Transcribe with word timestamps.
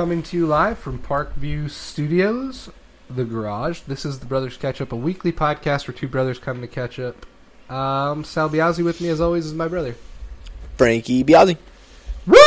coming 0.00 0.22
to 0.22 0.34
you 0.34 0.46
live 0.46 0.78
from 0.78 0.98
Parkview 0.98 1.68
Studios, 1.68 2.70
the 3.10 3.22
garage. 3.22 3.80
This 3.80 4.06
is 4.06 4.18
the 4.18 4.24
Brothers 4.24 4.56
Catch 4.56 4.80
Up, 4.80 4.92
a 4.92 4.96
weekly 4.96 5.30
podcast 5.30 5.86
where 5.86 5.94
two 5.94 6.08
brothers 6.08 6.38
come 6.38 6.62
to 6.62 6.66
catch 6.66 6.98
up. 6.98 7.26
Um, 7.70 8.24
Sal 8.24 8.48
Biazzi 8.48 8.82
with 8.82 9.02
me, 9.02 9.10
as 9.10 9.20
always, 9.20 9.44
is 9.44 9.52
my 9.52 9.68
brother. 9.68 9.94
Frankie 10.78 11.22
Biazzi. 11.22 11.58
Woo! 12.26 12.38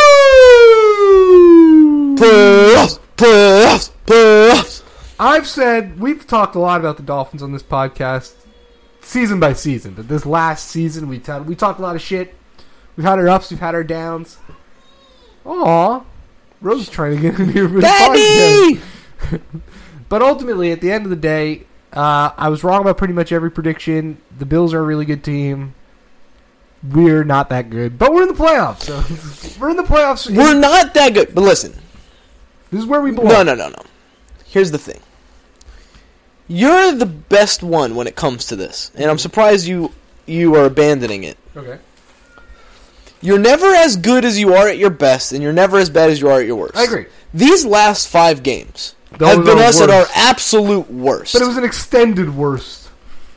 Playoffs, 2.16 3.00
playoffs, 3.18 3.92
playoffs. 4.08 4.82
I've 5.20 5.48
said 5.48 6.00
we've 6.00 6.26
talked 6.26 6.56
a 6.56 6.60
lot 6.60 6.80
about 6.80 6.98
the 6.98 7.04
Dolphins 7.04 7.44
on 7.44 7.52
this 7.52 7.62
podcast, 7.62 8.34
season 9.02 9.40
by 9.40 9.54
season. 9.54 9.94
But 9.94 10.08
this 10.08 10.26
last 10.26 10.70
season, 10.70 11.08
we 11.08 11.20
t- 11.20 11.32
we 11.42 11.56
talked 11.56 11.78
a 11.78 11.84
lot 11.84 11.96
of 11.96 12.02
shit. 12.02 12.34
We've 12.98 13.06
had 13.06 13.20
our 13.20 13.30
ups, 13.30 13.52
we've 13.52 13.60
had 13.60 13.76
our 13.76 13.84
downs. 13.84 14.40
Aw, 15.46 16.04
Rose 16.64 16.84
is 16.84 16.90
trying 16.90 17.16
to 17.16 17.22
get 17.22 17.40
in 17.40 17.50
here 17.50 17.68
for 17.68 17.82
the 17.82 17.88
podcast. 17.88 19.42
But 20.10 20.22
ultimately, 20.22 20.72
at 20.72 20.80
the 20.82 20.92
end 20.92 21.06
of 21.06 21.10
the 21.10 21.16
day, 21.16 21.64
uh, 21.92 22.32
I 22.38 22.50
was 22.50 22.64
wrong 22.64 22.82
about 22.82 22.98
pretty 22.98 23.14
much 23.14 23.32
every 23.32 23.52
prediction. 23.52 24.18
The 24.38 24.46
Bills 24.46 24.74
are 24.74 24.80
a 24.80 24.84
really 24.84 25.06
good 25.06 25.24
team. 25.24 25.74
We're 26.88 27.24
not 27.24 27.50
that 27.50 27.70
good, 27.70 27.98
but 27.98 28.14
we're 28.14 28.24
in 28.24 28.28
the 28.28 28.34
playoffs. 28.34 28.82
So 28.84 29.60
we're 29.60 29.70
in 29.70 29.78
the 29.78 29.84
playoffs. 29.84 30.30
We're 30.30 30.54
not 30.54 30.94
that 30.94 31.14
good. 31.14 31.34
But 31.34 31.42
listen, 31.42 31.74
this 32.72 32.82
is 32.82 32.86
where 32.86 33.02
we 33.02 33.12
belong. 33.12 33.30
no, 33.30 33.44
no, 33.44 33.56
no, 33.56 33.70
no. 33.70 33.84
Here's 34.46 34.72
the 34.72 34.78
thing. 34.78 35.00
You're 36.48 36.92
the 36.92 37.06
best 37.06 37.64
one 37.64 37.96
when 37.96 38.06
it 38.06 38.16
comes 38.16 38.48
to 38.48 38.56
this, 38.56 38.92
and 38.96 39.10
I'm 39.10 39.18
surprised 39.18 39.66
you 39.66 39.94
you 40.26 40.56
are 40.56 40.66
abandoning 40.66 41.24
it. 41.24 41.38
Okay. 41.56 41.80
You're 43.24 43.40
never 43.40 43.68
as 43.68 43.96
good 43.96 44.26
as 44.26 44.38
you 44.38 44.54
are 44.54 44.68
at 44.68 44.78
your 44.78 44.90
best, 44.90 45.32
and 45.32 45.42
you're 45.42 45.54
never 45.54 45.78
as 45.78 45.90
bad 45.90 46.10
as 46.10 46.20
you 46.20 46.28
are 46.28 46.42
at 46.42 46.46
your 46.46 46.58
worst. 46.58 46.76
I 46.76 46.84
agree. 46.84 47.06
These 47.34 47.66
last 47.66 48.10
five 48.10 48.44
games 48.44 48.96
Those 49.18 49.38
have 49.38 49.46
been 49.46 49.60
us 49.60 49.80
at 49.80 49.90
our 49.90 50.06
absolute 50.14 50.92
worst. 50.92 51.34
But 51.34 51.42
it 51.42 51.48
was 51.48 51.58
an 51.58 51.64
extended 51.64 52.36
worst. 52.36 52.90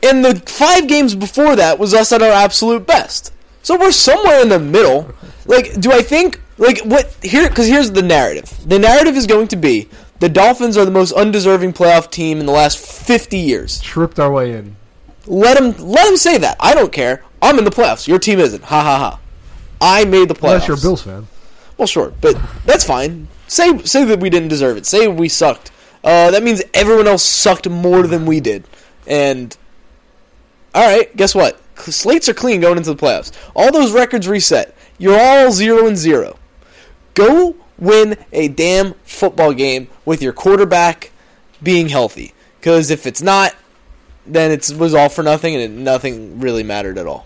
And 0.03 0.23
the 0.23 0.35
five 0.45 0.87
games 0.87 1.15
before 1.15 1.55
that 1.55 1.79
was 1.79 1.93
us 1.93 2.11
at 2.11 2.21
our 2.21 2.31
absolute 2.31 2.85
best. 2.85 3.33
So 3.63 3.79
we're 3.79 3.91
somewhere 3.91 4.41
in 4.41 4.49
the 4.49 4.59
middle. 4.59 5.13
Like, 5.45 5.79
do 5.79 5.91
I 5.91 6.01
think 6.01 6.41
like 6.57 6.79
what 6.79 7.15
here? 7.23 7.47
Because 7.47 7.67
here's 7.67 7.91
the 7.91 8.01
narrative. 8.01 8.53
The 8.67 8.79
narrative 8.79 9.15
is 9.15 9.25
going 9.25 9.47
to 9.49 9.55
be 9.55 9.89
the 10.19 10.29
Dolphins 10.29 10.77
are 10.77 10.85
the 10.85 10.91
most 10.91 11.13
undeserving 11.13 11.73
playoff 11.73 12.11
team 12.11 12.39
in 12.39 12.45
the 12.45 12.51
last 12.51 12.77
50 12.77 13.37
years. 13.37 13.79
Tripped 13.81 14.19
our 14.19 14.31
way 14.31 14.53
in. 14.53 14.75
Let 15.25 15.57
them 15.57 15.71
let 15.87 16.05
them 16.05 16.17
say 16.17 16.37
that. 16.39 16.57
I 16.59 16.73
don't 16.73 16.91
care. 16.91 17.23
I'm 17.41 17.57
in 17.57 17.65
the 17.65 17.71
playoffs. 17.71 18.07
Your 18.07 18.19
team 18.19 18.39
isn't. 18.39 18.63
Ha 18.63 18.81
ha 18.81 18.97
ha. 18.97 19.19
I 19.79 20.05
made 20.05 20.29
the 20.29 20.33
playoffs. 20.33 20.53
Unless 20.53 20.67
you're 20.67 20.77
a 20.77 20.81
Bills 20.81 21.01
fan. 21.03 21.27
Well, 21.77 21.87
sure, 21.87 22.13
but 22.21 22.35
that's 22.65 22.83
fine. 22.83 23.27
Say 23.47 23.77
say 23.79 24.03
that 24.05 24.19
we 24.19 24.29
didn't 24.29 24.49
deserve 24.49 24.77
it. 24.77 24.85
Say 24.85 25.07
we 25.07 25.29
sucked. 25.29 25.71
Uh, 26.03 26.31
that 26.31 26.43
means 26.43 26.61
everyone 26.73 27.07
else 27.07 27.23
sucked 27.23 27.69
more 27.69 28.07
than 28.07 28.25
we 28.25 28.39
did. 28.39 28.63
And 29.05 29.55
all 30.73 30.87
right, 30.87 31.15
guess 31.15 31.35
what? 31.35 31.61
Slates 31.77 32.27
are 32.27 32.33
clean 32.33 32.61
going 32.61 32.77
into 32.77 32.93
the 32.93 32.99
playoffs. 32.99 33.31
All 33.55 33.71
those 33.71 33.91
records 33.91 34.27
reset. 34.27 34.75
You're 34.97 35.19
all 35.19 35.51
zero 35.51 35.87
and 35.87 35.97
zero. 35.97 36.37
Go 37.13 37.55
win 37.77 38.17
a 38.31 38.47
damn 38.47 38.93
football 39.05 39.53
game 39.53 39.87
with 40.05 40.21
your 40.21 40.33
quarterback 40.33 41.11
being 41.61 41.89
healthy. 41.89 42.33
Because 42.59 42.89
if 42.89 43.05
it's 43.05 43.21
not, 43.21 43.55
then 44.25 44.51
it 44.51 44.71
was 44.77 44.93
all 44.93 45.09
for 45.09 45.23
nothing, 45.23 45.55
and 45.55 45.83
nothing 45.83 46.39
really 46.39 46.63
mattered 46.63 46.97
at 46.97 47.05
all. 47.05 47.25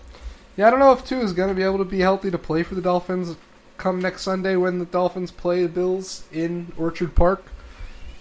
Yeah, 0.56 0.66
I 0.66 0.70
don't 0.70 0.80
know 0.80 0.92
if 0.92 1.04
Tua 1.04 1.20
is 1.22 1.32
going 1.32 1.48
to 1.48 1.54
be 1.54 1.62
able 1.62 1.78
to 1.78 1.84
be 1.84 2.00
healthy 2.00 2.30
to 2.30 2.38
play 2.38 2.62
for 2.62 2.74
the 2.74 2.82
Dolphins 2.82 3.36
come 3.78 4.00
next 4.00 4.22
Sunday 4.22 4.56
when 4.56 4.78
the 4.78 4.84
Dolphins 4.84 5.30
play 5.30 5.62
the 5.62 5.68
Bills 5.68 6.24
in 6.32 6.72
Orchard 6.76 7.14
Park. 7.14 7.44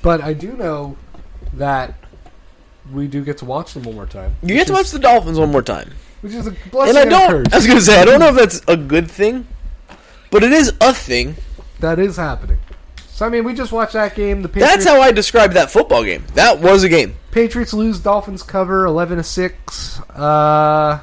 But 0.01 0.21
I 0.21 0.33
do 0.33 0.53
know 0.53 0.97
that 1.53 1.93
we 2.91 3.07
do 3.07 3.23
get 3.23 3.37
to 3.39 3.45
watch 3.45 3.73
them 3.73 3.83
one 3.83 3.95
more 3.95 4.05
time. 4.07 4.35
You 4.41 4.55
get 4.55 4.67
to 4.67 4.73
watch 4.73 4.91
the 4.91 4.99
Dolphins 4.99 5.37
one 5.37 5.51
more 5.51 5.61
time. 5.61 5.91
which 6.21 6.33
is 6.33 6.47
a 6.47 6.55
blessing 6.71 6.89
And 6.95 6.97
I 6.97 7.01
and, 7.01 7.09
don't. 7.11 7.29
curse. 7.29 7.53
I 7.53 7.55
was 7.57 7.67
gonna 7.67 7.81
say 7.81 8.01
I 8.01 8.05
don't 8.05 8.19
know 8.19 8.29
if 8.29 8.35
that's 8.35 8.61
a 8.67 8.77
good 8.77 9.09
thing, 9.11 9.45
but 10.31 10.43
it 10.43 10.51
is 10.51 10.73
a 10.81 10.93
thing. 10.93 11.35
That 11.79 11.99
is 11.99 12.15
happening. 12.17 12.57
So 13.09 13.25
I 13.25 13.29
mean, 13.29 13.43
we 13.43 13.53
just 13.53 13.71
watched 13.71 13.93
that 13.93 14.15
game. 14.15 14.41
The 14.41 14.49
Patriots, 14.49 14.73
That's 14.75 14.87
how 14.87 14.99
I 15.01 15.11
describe 15.11 15.53
that 15.53 15.69
football 15.69 16.03
game. 16.03 16.23
That 16.33 16.59
was 16.59 16.83
a 16.83 16.89
game. 16.89 17.13
Patriots 17.31 17.73
lose, 17.73 17.99
Dolphins 17.99 18.41
cover, 18.41 18.85
eleven 18.85 19.17
to 19.17 19.23
six. 19.23 19.99
Uh, 20.09 20.99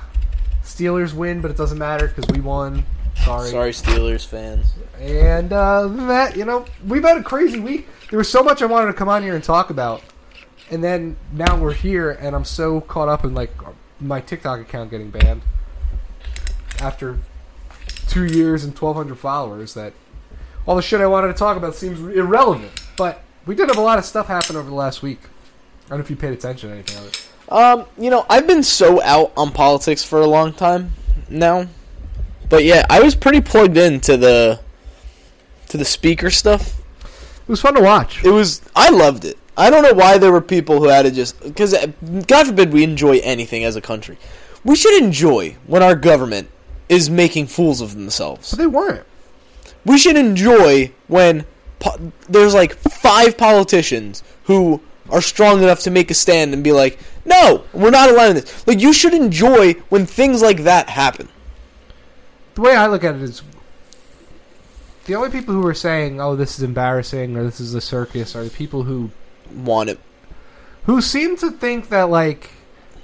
Steelers 0.79 1.13
win, 1.13 1.41
but 1.41 1.51
it 1.51 1.57
doesn't 1.57 1.79
matter 1.79 2.07
because 2.07 2.27
we 2.33 2.41
won. 2.41 2.85
Sorry. 3.25 3.51
Sorry, 3.51 3.73
Steelers 3.73 4.25
fans. 4.25 4.75
And 5.01 5.53
uh, 5.53 5.81
other 5.81 5.89
than 5.89 6.07
that, 6.09 6.37
you 6.37 6.45
know, 6.45 6.67
we've 6.87 7.03
had 7.03 7.17
a 7.17 7.23
crazy 7.23 7.59
week. 7.59 7.89
There 8.11 8.19
was 8.19 8.31
so 8.31 8.43
much 8.43 8.63
I 8.63 8.67
wanted 8.67 8.87
to 8.87 8.93
come 8.93 9.09
on 9.09 9.23
here 9.23 9.35
and 9.35 9.43
talk 9.43 9.71
about, 9.71 10.03
and 10.71 10.83
then 10.83 11.17
now 11.33 11.57
we're 11.59 11.75
here, 11.75 12.13
and 12.13 12.35
I'm 12.37 12.45
so 12.45 12.81
caught 12.81 13.09
up 13.09 13.25
in 13.25 13.35
like 13.35 13.51
my 14.01 14.21
TikTok 14.21 14.61
account 14.61 14.91
getting 14.91 15.11
banned 15.11 15.43
after 16.81 17.19
two 18.07 18.25
years 18.25 18.63
and 18.63 18.73
1,200 18.73 19.19
followers 19.19 19.75
that 19.75 19.93
all 20.67 20.77
the 20.77 20.83
shit 20.83 21.01
I 21.01 21.07
wanted 21.07 21.29
to 21.29 21.35
talk 21.35 21.57
about 21.57 21.75
seems 21.75 21.99
irrelevant. 22.01 22.71
But 22.97 23.23
we 23.47 23.57
did 23.57 23.69
have 23.69 23.79
a 23.79 23.83
lot 23.83 23.99
of 23.99 24.05
stuff 24.05 24.29
happen 24.29 24.55
over 24.55 24.69
the 24.69 24.77
last 24.77 25.03
week. 25.03 25.21
I 25.87 25.91
don't 25.91 25.99
know 25.99 26.05
if 26.05 26.11
you 26.11 26.17
paid 26.17 26.33
attention 26.33 26.71
to 26.71 26.75
anything 26.75 26.99
of 26.99 27.09
it. 27.09 27.28
Um, 27.49 27.87
you 27.97 28.11
know, 28.11 28.27
I've 28.29 28.47
been 28.47 28.63
so 28.63 29.01
out 29.03 29.33
on 29.37 29.53
politics 29.53 30.05
for 30.05 30.21
a 30.21 30.27
long 30.27 30.53
time 30.53 30.93
now, 31.31 31.67
but 32.49 32.65
yeah, 32.65 32.85
I 32.91 33.01
was 33.01 33.15
pretty 33.15 33.41
plugged 33.41 33.77
into 33.77 34.17
the 34.17 34.61
to 35.69 35.77
the 35.77 35.85
speaker 35.85 36.31
stuff. 36.31 36.79
It 37.03 37.49
was 37.49 37.61
fun 37.61 37.75
to 37.75 37.83
watch. 37.83 38.23
It 38.25 38.31
was. 38.31 38.61
I 38.77 38.91
loved 38.91 39.25
it. 39.25 39.39
I 39.57 39.71
don't 39.71 39.83
know 39.83 39.95
why 39.95 40.19
there 40.19 40.31
were 40.31 40.43
people 40.43 40.79
who 40.79 40.89
had 40.89 41.03
to 41.03 41.11
just 41.11 41.41
because 41.43 41.75
God 42.27 42.47
forbid 42.47 42.73
we 42.73 42.85
enjoy 42.85 43.19
anything 43.19 43.65
as 43.65 43.77
a 43.77 43.81
country. 43.81 44.19
We 44.65 44.77
should 44.77 45.03
enjoy 45.03 45.57
when 45.67 45.83
our 45.83 45.95
government 45.95 46.51
is 46.89 47.09
making 47.09 47.47
fools 47.47 47.81
of 47.81 47.95
themselves. 47.95 48.51
But 48.51 48.59
they 48.59 48.67
weren't. 48.67 49.07
we 49.85 49.99
should 49.99 50.17
enjoy 50.17 50.93
when 51.07 51.47
po- 51.79 52.13
there's 52.29 52.55
like 52.55 52.75
five 52.77 53.37
politicians 53.39 54.23
who 54.45 54.81
are 55.11 55.23
strong 55.23 55.63
enough 55.63 55.81
to 55.81 55.91
make 55.91 56.11
a 56.11 56.15
stand 56.15 56.53
and 56.53 56.63
be 56.63 56.73
like, 56.73 56.99
"No, 57.29 57.65
we're 57.73 57.91
not 57.91 58.11
allowing 58.11 58.35
this." 58.35 58.67
Like 58.67 58.81
you 58.81 58.93
should 58.93 59.15
enjoy 59.15 59.75
when 59.91 60.07
things 60.07 60.43
like 60.43 60.65
that 60.65 60.89
happen. 60.91 61.29
the 62.55 62.61
way 62.63 62.75
I 62.75 62.87
look 62.89 63.05
at 63.05 63.15
it 63.15 63.23
is 63.23 63.43
the 65.07 65.15
only 65.15 65.31
people 65.31 65.55
who 65.55 65.67
are 65.67 65.75
saying, 65.75 66.21
"Oh, 66.21 66.37
this 66.37 66.57
is 66.59 66.63
embarrassing" 66.63 67.37
or 67.37 67.45
"This 67.45 67.61
is 67.61 67.75
a 67.75 67.81
circus" 67.81 68.35
are 68.37 68.45
the 68.45 68.51
people 68.51 68.83
who 68.85 69.11
Want 69.55 69.89
it? 69.89 69.99
who 70.85 71.01
seem 71.01 71.37
to 71.39 71.51
think 71.51 71.89
that 71.91 72.11
like 72.11 72.51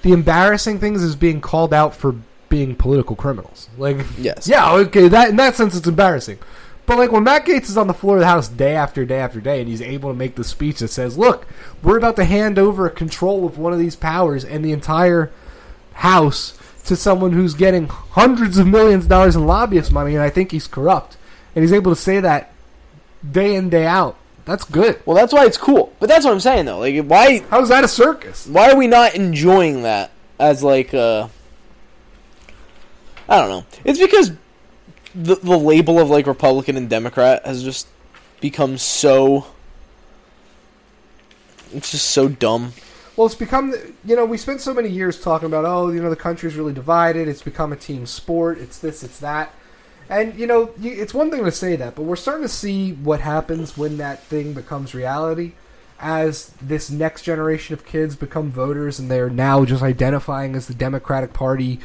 the 0.03 0.13
embarrassing 0.13 0.79
things 0.81 1.03
is 1.03 1.17
being 1.17 1.41
called 1.41 1.73
out 1.73 1.95
for 1.95 2.15
being 2.51 2.75
political 2.75 3.17
criminals. 3.17 3.69
Like, 3.79 3.99
Yes. 4.19 4.47
yeah, 4.47 4.73
okay, 4.73 5.09
that 5.09 5.31
in 5.31 5.37
that 5.37 5.55
sense 5.55 5.75
it's 5.75 5.87
embarrassing. 5.87 6.39
But 6.87 6.99
like 6.99 7.13
when 7.13 7.25
Matt 7.25 7.47
Gaetz 7.47 7.69
is 7.69 7.79
on 7.79 7.87
the 7.87 7.95
floor 7.95 8.17
of 8.17 8.21
the 8.21 8.27
House 8.27 8.49
day 8.49 8.75
after 8.75 9.05
day 9.05 9.19
after 9.19 9.41
day, 9.41 9.61
and 9.61 9.69
he's 9.69 9.81
able 9.81 10.11
to 10.11 10.17
make 10.17 10.35
the 10.35 10.45
speech 10.45 10.81
that 10.81 10.89
says, 10.89 11.17
"Look, 11.17 11.47
we're 11.83 11.97
about 11.97 12.17
to 12.17 12.25
hand 12.25 12.59
over 12.59 12.89
control 12.91 13.47
of 13.47 13.59
one 13.59 13.73
of 13.73 13.79
these 13.79 13.97
powers 13.97 14.45
and 14.45 14.65
the 14.65 14.73
entire 14.73 15.31
House 15.95 16.59
to 16.85 16.97
someone 16.97 17.33
who's 17.33 17.55
getting 17.55 17.87
hundreds 17.87 18.59
of 18.59 18.67
millions 18.67 19.05
of 19.05 19.11
dollars 19.11 19.37
in 19.37 19.47
lobbyist 19.47 19.93
money, 19.93 20.15
and 20.15 20.23
I 20.23 20.29
think 20.29 20.53
he's 20.53 20.67
corrupt," 20.67 21.17
and 21.55 21.63
he's 21.63 21.73
able 21.73 21.95
to 21.95 22.01
say 22.01 22.21
that 22.21 22.53
day 23.29 23.55
in 23.55 23.71
day 23.71 23.87
out. 23.87 24.17
That's 24.45 24.65
good. 24.65 25.01
Well, 25.07 25.17
that's 25.17 25.33
why 25.33 25.47
it's 25.47 25.57
cool. 25.57 25.93
But 26.01 26.11
that's 26.11 26.25
what 26.25 26.33
I'm 26.33 26.41
saying 26.41 26.67
though. 26.67 26.81
Like, 26.81 27.03
why? 27.07 27.41
How 27.49 27.63
is 27.63 27.71
that 27.71 27.85
a 27.85 27.89
circus? 27.89 28.47
Why 28.47 28.71
are 28.71 28.77
we 28.77 28.87
not 28.87 29.15
enjoying 29.15 29.83
that 29.83 30.11
as 30.39 30.63
like 30.63 30.93
uh 30.93 31.29
I 33.29 33.41
don't 33.41 33.49
know. 33.49 33.65
It's 33.85 33.99
because 33.99 34.33
the 35.15 35.37
the 35.37 35.57
label 35.57 35.99
of 35.99 36.11
like 36.11 36.27
Republican 36.27 36.77
and 36.77 36.89
Democrat 36.89 37.45
has 37.47 37.63
just 37.63 37.89
become 38.41 38.79
so. 38.79 39.47
It's 41.73 41.91
just 41.91 42.11
so 42.11 42.29
dumb. 42.29 42.73
Well, 43.17 43.27
it's 43.27 43.37
become, 43.37 43.75
you 44.05 44.17
know, 44.17 44.25
we 44.25 44.37
spent 44.39 44.61
so 44.61 44.75
many 44.75 44.89
years 44.89 45.21
talking 45.21 45.47
about, 45.47 45.65
oh, 45.65 45.91
you 45.91 46.03
know, 46.03 46.11
the 46.11 46.17
country's 46.17 46.57
really 46.57 46.73
divided. 46.73 47.29
It's 47.29 47.43
become 47.43 47.73
a 47.73 47.77
team 47.77 48.07
sport. 48.07 48.59
It's 48.59 48.79
this, 48.79 49.05
it's 49.05 49.21
that. 49.21 49.53
And, 50.09 50.35
you 50.35 50.47
know, 50.47 50.73
it's 50.83 51.15
one 51.15 51.31
thing 51.31 51.45
to 51.45 51.53
say 51.53 51.77
that, 51.77 51.95
but 51.95 52.03
we're 52.03 52.17
starting 52.17 52.43
to 52.43 52.49
see 52.49 52.93
what 52.93 53.21
happens 53.21 53.77
when 53.77 53.99
that 53.99 54.23
thing 54.25 54.53
becomes 54.53 54.95
reality 54.95 55.53
as 56.01 56.49
this 56.61 56.91
next 56.91 57.23
generation 57.23 57.73
of 57.73 57.87
kids 57.87 58.17
become 58.17 58.51
voters 58.51 58.99
and 58.99 59.11
they're 59.11 59.31
now 59.31 59.65
just 59.65 59.83
identifying 59.83 60.57
as 60.57 60.67
the 60.67 60.75
Democratic 60.75 61.33
Party 61.33 61.81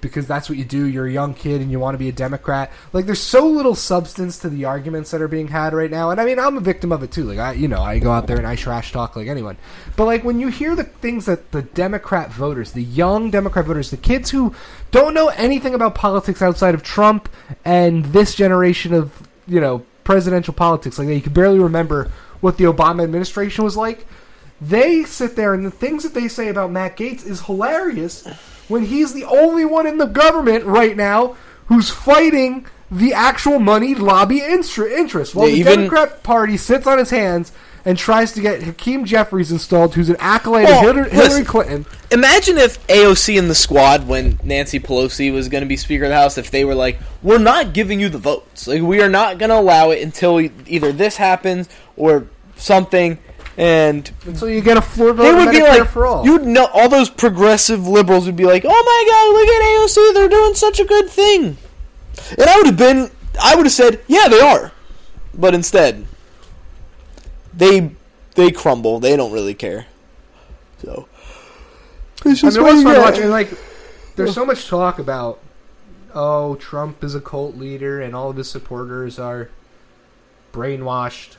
because 0.00 0.26
that's 0.26 0.48
what 0.48 0.58
you 0.58 0.64
do. 0.64 0.86
You're 0.86 1.06
a 1.06 1.12
young 1.12 1.34
kid 1.34 1.60
and 1.60 1.70
you 1.70 1.78
want 1.78 1.94
to 1.94 1.98
be 1.98 2.08
a 2.08 2.12
Democrat. 2.12 2.72
Like, 2.92 3.06
there's 3.06 3.20
so 3.20 3.46
little 3.46 3.74
substance 3.74 4.38
to 4.40 4.48
the 4.48 4.64
arguments 4.64 5.10
that 5.10 5.20
are 5.22 5.28
being 5.28 5.48
had 5.48 5.74
right 5.74 5.90
now. 5.90 6.10
And 6.10 6.20
I 6.20 6.24
mean, 6.24 6.38
I'm 6.38 6.56
a 6.56 6.60
victim 6.60 6.92
of 6.92 7.02
it 7.02 7.12
too. 7.12 7.24
Like, 7.24 7.38
I, 7.38 7.52
you 7.52 7.68
know, 7.68 7.82
I 7.82 7.98
go 7.98 8.10
out 8.10 8.26
there 8.26 8.38
and 8.38 8.46
I 8.46 8.56
trash 8.56 8.92
talk 8.92 9.16
like 9.16 9.28
anyone. 9.28 9.56
But 9.96 10.04
like, 10.04 10.24
when 10.24 10.40
you 10.40 10.48
hear 10.48 10.74
the 10.74 10.84
things 10.84 11.26
that 11.26 11.52
the 11.52 11.62
Democrat 11.62 12.32
voters, 12.32 12.72
the 12.72 12.82
young 12.82 13.30
Democrat 13.30 13.66
voters, 13.66 13.90
the 13.90 13.96
kids 13.96 14.30
who 14.30 14.54
don't 14.90 15.14
know 15.14 15.28
anything 15.28 15.74
about 15.74 15.94
politics 15.94 16.42
outside 16.42 16.74
of 16.74 16.82
Trump 16.82 17.28
and 17.64 18.04
this 18.06 18.34
generation 18.34 18.94
of, 18.94 19.28
you 19.46 19.60
know, 19.60 19.84
presidential 20.04 20.54
politics 20.54 20.98
like. 20.98 21.08
You 21.08 21.20
can 21.20 21.34
barely 21.34 21.58
remember 21.58 22.10
what 22.40 22.56
the 22.56 22.64
Obama 22.64 23.02
administration 23.02 23.64
was 23.64 23.76
like. 23.76 24.06
They 24.60 25.04
sit 25.04 25.36
there 25.36 25.54
and 25.54 25.64
the 25.64 25.70
things 25.70 26.02
that 26.02 26.14
they 26.14 26.28
say 26.28 26.48
about 26.48 26.70
Matt 26.70 26.96
Gaetz 26.96 27.26
is 27.26 27.42
hilarious 27.42 28.26
when 28.68 28.84
he's 28.86 29.12
the 29.12 29.24
only 29.24 29.64
one 29.64 29.86
in 29.86 29.98
the 29.98 30.06
government 30.06 30.64
right 30.64 30.96
now 30.96 31.36
who's 31.66 31.90
fighting 31.90 32.66
the 32.90 33.12
actual 33.12 33.58
money 33.58 33.94
lobby 33.94 34.40
interest. 34.40 35.34
While 35.34 35.48
Yeah, 35.48 35.54
the 35.54 35.60
even- 35.60 35.72
Democrat 35.80 36.22
Party 36.22 36.56
sits 36.56 36.86
on 36.86 36.98
his 36.98 37.10
hands 37.10 37.52
and 37.84 37.96
tries 37.96 38.32
to 38.32 38.40
get 38.40 38.62
Hakeem 38.62 39.04
Jeffries 39.04 39.52
installed, 39.52 39.94
who's 39.94 40.08
an 40.10 40.16
acolyte 40.18 40.64
Well, 40.64 40.78
of 40.78 40.96
Hillary, 40.96 41.10
listen. 41.10 41.44
Clinton. 41.44 41.86
Imagine 42.10 42.58
if 42.58 42.84
AOC 42.88 43.38
and 43.38 43.48
the 43.48 43.54
squad, 43.54 44.06
when 44.08 44.38
Nancy 44.42 44.80
Pelosi 44.80 45.32
was 45.32 45.48
going 45.48 45.62
to 45.62 45.68
be 45.68 45.76
Speaker 45.76 46.04
of 46.04 46.10
the 46.10 46.16
House, 46.16 46.36
if 46.38 46.50
they 46.50 46.64
were 46.64 46.74
like, 46.74 46.98
"We're 47.22 47.38
not 47.38 47.72
giving 47.72 48.00
you 48.00 48.08
the 48.08 48.18
votes. 48.18 48.66
Like, 48.66 48.82
we 48.82 49.00
are 49.00 49.08
not 49.08 49.38
going 49.38 49.50
to 49.50 49.56
allow 49.58 49.90
it 49.90 50.02
until 50.02 50.40
either 50.40 50.92
this 50.92 51.16
happens 51.16 51.68
or 51.96 52.24
something." 52.56 53.18
And 53.58 54.08
And 54.24 54.38
so 54.38 54.46
you 54.46 54.60
get 54.60 54.76
a 54.76 54.80
floor 54.80 55.12
vote 55.12 55.24
they 55.24 55.34
would 55.34 55.50
be 55.50 55.60
like, 55.60 55.88
for 55.88 56.06
all. 56.06 56.24
you'd 56.24 56.46
know, 56.46 56.66
all 56.66 56.88
those 56.88 57.10
progressive 57.10 57.88
liberals 57.88 58.24
would 58.26 58.36
be 58.36 58.46
like, 58.46 58.64
"Oh 58.64 58.68
my 58.68 59.04
God, 59.10 59.34
look 59.34 59.48
at 59.48 59.62
AOC! 59.74 60.14
They're 60.14 60.28
doing 60.28 60.54
such 60.54 60.78
a 60.78 60.84
good 60.84 61.10
thing." 61.10 61.56
And 62.38 62.48
I 62.48 62.56
would 62.56 62.66
have 62.66 62.76
been, 62.76 63.10
I 63.42 63.56
would 63.56 63.66
have 63.66 63.72
said, 63.72 64.00
"Yeah, 64.06 64.28
they 64.28 64.40
are," 64.40 64.70
but 65.34 65.54
instead, 65.54 66.06
they 67.52 67.90
they 68.36 68.52
crumble. 68.52 69.00
They 69.00 69.16
don't 69.16 69.32
really 69.32 69.54
care. 69.54 69.86
So. 70.80 71.08
It's 72.24 72.40
just 72.40 72.56
I 72.56 72.60
mean, 72.60 72.68
it 72.68 72.74
was 72.74 72.82
fun 72.84 73.02
watching. 73.02 73.30
Like, 73.30 73.50
there's 74.14 74.34
so 74.34 74.44
much 74.44 74.68
talk 74.68 74.98
about, 74.98 75.40
oh, 76.14 76.54
Trump 76.56 77.02
is 77.02 77.14
a 77.14 77.20
cult 77.20 77.56
leader 77.56 78.00
and 78.00 78.14
all 78.14 78.30
of 78.30 78.36
his 78.36 78.50
supporters 78.50 79.18
are 79.18 79.50
brainwashed. 80.52 81.36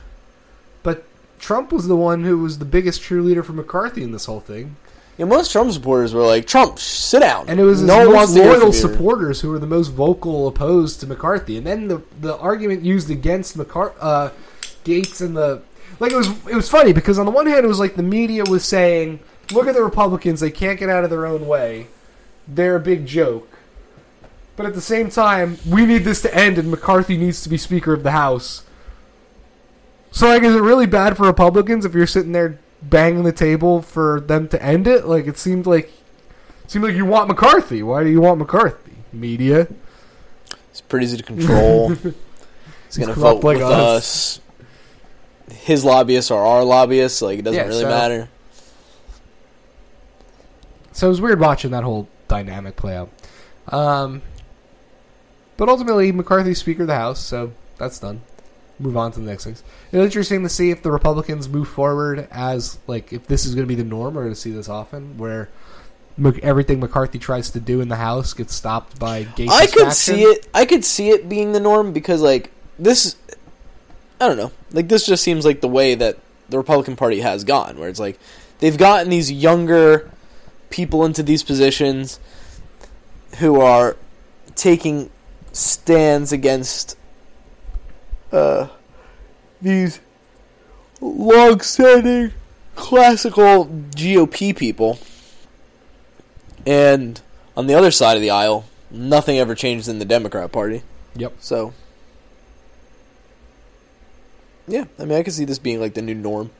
But 0.82 1.04
Trump 1.40 1.72
was 1.72 1.88
the 1.88 1.96
one 1.96 2.22
who 2.24 2.38
was 2.38 2.58
the 2.58 2.64
biggest 2.64 3.00
cheerleader 3.02 3.44
for 3.44 3.52
McCarthy 3.52 4.02
in 4.02 4.12
this 4.12 4.26
whole 4.26 4.40
thing, 4.40 4.76
Yeah, 5.16 5.24
most 5.24 5.50
Trump 5.50 5.72
supporters 5.72 6.14
were 6.14 6.22
like, 6.22 6.46
"Trump, 6.46 6.78
sit 6.78 7.20
down." 7.20 7.46
and 7.48 7.58
it 7.58 7.64
was 7.64 7.80
his 7.80 7.88
no 7.88 7.98
one 7.98 8.06
most 8.06 8.14
wants 8.14 8.32
to 8.34 8.42
hear 8.42 8.56
loyal 8.58 8.72
supporters 8.72 9.40
who 9.40 9.50
were 9.50 9.58
the 9.58 9.66
most 9.66 9.88
vocal 9.88 10.46
opposed 10.46 11.00
to 11.00 11.06
McCarthy. 11.06 11.56
And 11.56 11.66
then 11.66 11.88
the 11.88 12.02
the 12.20 12.36
argument 12.38 12.84
used 12.84 13.10
against 13.10 13.56
McCarthy, 13.56 13.96
uh, 14.00 14.30
Gaetz 14.84 15.20
and 15.20 15.36
the 15.36 15.62
like 15.98 16.12
it 16.12 16.16
was 16.16 16.28
it 16.46 16.54
was 16.54 16.68
funny 16.68 16.92
because 16.92 17.18
on 17.18 17.26
the 17.26 17.32
one 17.32 17.46
hand 17.46 17.64
it 17.64 17.68
was 17.68 17.80
like 17.80 17.96
the 17.96 18.02
media 18.02 18.44
was 18.44 18.64
saying, 18.64 19.18
look 19.52 19.66
at 19.66 19.74
the 19.74 19.82
Republicans, 19.82 20.40
they 20.40 20.50
can't 20.50 20.78
get 20.78 20.88
out 20.88 21.04
of 21.04 21.10
their 21.10 21.26
own 21.26 21.46
way, 21.46 21.88
they're 22.46 22.76
a 22.76 22.80
big 22.80 23.06
joke. 23.06 23.46
But 24.56 24.66
at 24.66 24.74
the 24.74 24.80
same 24.82 25.08
time, 25.10 25.56
we 25.66 25.86
need 25.86 26.04
this 26.04 26.20
to 26.22 26.34
end, 26.34 26.58
and 26.58 26.70
McCarthy 26.70 27.16
needs 27.16 27.42
to 27.42 27.48
be 27.48 27.56
Speaker 27.56 27.94
of 27.94 28.02
the 28.02 28.10
House. 28.10 28.62
So, 30.12 30.26
like, 30.28 30.42
is 30.42 30.54
it 30.54 30.60
really 30.60 30.86
bad 30.86 31.16
for 31.16 31.24
Republicans 31.26 31.84
if 31.84 31.94
you're 31.94 32.06
sitting 32.06 32.32
there 32.32 32.58
banging 32.82 33.22
the 33.24 33.32
table 33.32 33.80
for 33.82 34.20
them 34.20 34.48
to 34.48 34.62
end 34.62 34.86
it? 34.88 35.06
Like, 35.06 35.26
it 35.26 35.38
seemed 35.38 35.66
like 35.66 35.86
it 36.64 36.70
seemed 36.70 36.84
like 36.84 36.94
you 36.94 37.04
want 37.06 37.28
McCarthy. 37.28 37.82
Why 37.82 38.02
do 38.04 38.10
you 38.10 38.20
want 38.20 38.38
McCarthy? 38.38 38.92
Media. 39.12 39.68
It's 40.70 40.80
pretty 40.80 41.06
easy 41.06 41.16
to 41.18 41.22
control. 41.22 41.90
He's 42.86 42.96
gonna 42.98 43.12
vote 43.14 43.44
like 43.44 43.58
with 43.58 43.66
us. 43.66 44.40
us. 45.48 45.56
His 45.58 45.84
lobbyists 45.84 46.30
are 46.30 46.44
our 46.44 46.64
lobbyists. 46.64 47.22
Like 47.22 47.38
it 47.40 47.42
doesn't 47.42 47.58
Yeah, 47.60 47.66
really 47.68 47.82
so- 47.82 47.88
matter. 47.88 48.28
So 50.92 51.06
it 51.06 51.10
was 51.10 51.20
weird 51.20 51.40
watching 51.40 51.70
that 51.70 51.84
whole 51.84 52.08
dynamic 52.28 52.76
play 52.76 52.96
out. 52.96 53.10
Um, 53.68 54.22
but 55.56 55.68
ultimately, 55.68 56.10
McCarthy's 56.12 56.58
Speaker 56.58 56.82
of 56.82 56.88
the 56.88 56.94
House, 56.96 57.20
so 57.20 57.52
that's 57.78 57.98
done. 58.00 58.20
Move 58.80 58.96
on 58.96 59.12
to 59.12 59.20
the 59.20 59.26
next 59.26 59.44
things. 59.44 59.62
It's 59.92 59.94
interesting 59.94 60.42
to 60.42 60.48
see 60.48 60.70
if 60.70 60.82
the 60.82 60.90
Republicans 60.90 61.48
move 61.48 61.68
forward 61.68 62.26
as 62.30 62.78
like 62.86 63.12
if 63.12 63.26
this 63.26 63.44
is 63.44 63.54
going 63.54 63.66
to 63.66 63.68
be 63.68 63.74
the 63.74 63.84
norm, 63.88 64.16
or 64.16 64.28
to 64.28 64.34
see 64.34 64.50
this 64.50 64.70
often 64.70 65.18
where 65.18 65.50
everything 66.42 66.80
McCarthy 66.80 67.18
tries 67.18 67.50
to 67.50 67.60
do 67.60 67.80
in 67.80 67.88
the 67.88 67.96
House 67.96 68.32
gets 68.32 68.54
stopped 68.54 68.98
by 68.98 69.24
Gaetz. 69.24 69.50
I 69.50 69.66
could 69.66 69.92
see 69.92 70.22
it. 70.22 70.48
I 70.54 70.64
could 70.64 70.84
see 70.84 71.10
it 71.10 71.28
being 71.28 71.52
the 71.52 71.60
norm 71.60 71.92
because 71.92 72.22
like 72.22 72.50
this. 72.78 73.16
I 74.18 74.26
don't 74.26 74.36
know. 74.38 74.52
Like 74.72 74.88
this 74.88 75.06
just 75.06 75.22
seems 75.22 75.44
like 75.44 75.60
the 75.60 75.68
way 75.68 75.94
that 75.94 76.18
the 76.48 76.58
Republican 76.58 76.96
Party 76.96 77.20
has 77.20 77.44
gone, 77.44 77.78
where 77.78 77.88
it's 77.88 78.00
like 78.00 78.18
they've 78.60 78.76
gotten 78.76 79.10
these 79.10 79.30
younger 79.30 80.10
people 80.70 81.04
into 81.04 81.22
these 81.22 81.42
positions 81.42 82.18
who 83.38 83.60
are 83.60 83.96
taking 84.54 85.10
stands 85.52 86.32
against 86.32 86.96
uh, 88.32 88.68
these 89.60 90.00
long-standing 91.00 92.32
classical 92.74 93.66
GOP 93.66 94.56
people, 94.56 94.98
and 96.66 97.20
on 97.56 97.66
the 97.66 97.74
other 97.74 97.90
side 97.90 98.16
of 98.16 98.22
the 98.22 98.30
aisle, 98.30 98.64
nothing 98.90 99.38
ever 99.38 99.54
changes 99.54 99.88
in 99.88 99.98
the 99.98 100.04
Democrat 100.04 100.52
Party. 100.52 100.82
Yep. 101.16 101.34
So, 101.40 101.74
yeah, 104.66 104.84
I 104.98 105.04
mean, 105.04 105.18
I 105.18 105.22
can 105.22 105.32
see 105.32 105.44
this 105.44 105.58
being 105.58 105.80
like 105.80 105.94
the 105.94 106.02
new 106.02 106.14
norm. 106.14 106.50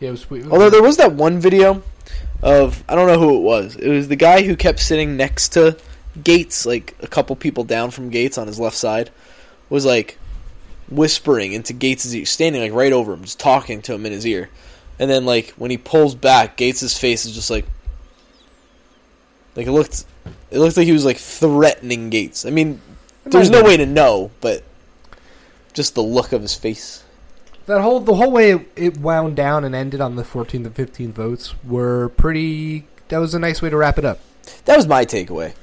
Yeah, 0.00 0.08
it 0.08 0.12
was, 0.12 0.28
was 0.28 0.46
Although 0.48 0.70
there 0.70 0.82
was 0.82 0.98
that 0.98 1.12
one 1.12 1.40
video 1.40 1.82
of 2.42 2.84
I 2.88 2.94
don't 2.94 3.06
know 3.06 3.18
who 3.18 3.36
it 3.36 3.40
was. 3.40 3.76
It 3.76 3.88
was 3.88 4.08
the 4.08 4.16
guy 4.16 4.42
who 4.42 4.56
kept 4.56 4.80
sitting 4.80 5.16
next 5.16 5.50
to 5.50 5.78
Gaetz, 6.22 6.66
like 6.66 6.94
a 7.00 7.06
couple 7.06 7.36
people 7.36 7.64
down 7.64 7.90
from 7.90 8.10
Gaetz 8.10 8.38
on 8.38 8.46
his 8.46 8.58
left 8.58 8.76
side, 8.76 9.10
was 9.68 9.84
like 9.84 10.18
whispering 10.88 11.52
into 11.52 11.74
Gaetz' 11.74 12.14
ear, 12.14 12.26
standing 12.26 12.62
like 12.62 12.72
right 12.72 12.92
over 12.92 13.12
him, 13.12 13.22
just 13.22 13.40
talking 13.40 13.82
to 13.82 13.94
him 13.94 14.06
in 14.06 14.12
his 14.12 14.26
ear. 14.26 14.48
And 14.98 15.10
then 15.10 15.26
like 15.26 15.50
when 15.50 15.70
he 15.70 15.78
pulls 15.78 16.14
back, 16.14 16.56
Gaetz' 16.56 16.98
face 16.98 17.26
is 17.26 17.34
just 17.34 17.50
like 17.50 17.66
like 19.54 19.66
it 19.66 19.72
looked 19.72 20.04
it 20.50 20.58
looked 20.58 20.76
like 20.76 20.86
he 20.86 20.92
was 20.92 21.04
like 21.04 21.18
threatening 21.18 22.10
Gaetz. 22.10 22.46
I 22.46 22.50
mean, 22.50 22.80
there's 23.24 23.50
no 23.50 23.62
way 23.62 23.76
to 23.76 23.86
know, 23.86 24.30
but 24.40 24.62
just 25.72 25.94
the 25.94 26.02
look 26.02 26.32
of 26.32 26.42
his 26.42 26.54
face. 26.54 27.04
that 27.66 27.82
whole 27.82 28.00
the 28.00 28.14
whole 28.14 28.30
way 28.30 28.52
it, 28.52 28.68
it 28.76 28.98
wound 28.98 29.36
down 29.36 29.64
and 29.64 29.74
ended 29.74 30.00
on 30.00 30.16
the 30.16 30.22
14th 30.22 30.54
and 30.54 30.74
15th 30.74 31.12
votes 31.12 31.54
were 31.64 32.10
pretty. 32.10 32.86
That 33.08 33.18
was 33.18 33.34
a 33.34 33.38
nice 33.38 33.60
way 33.60 33.70
to 33.70 33.76
wrap 33.76 33.98
it 33.98 34.04
up. 34.04 34.20
That 34.64 34.76
was 34.76 34.86
my 34.86 35.04
takeaway. 35.04 35.54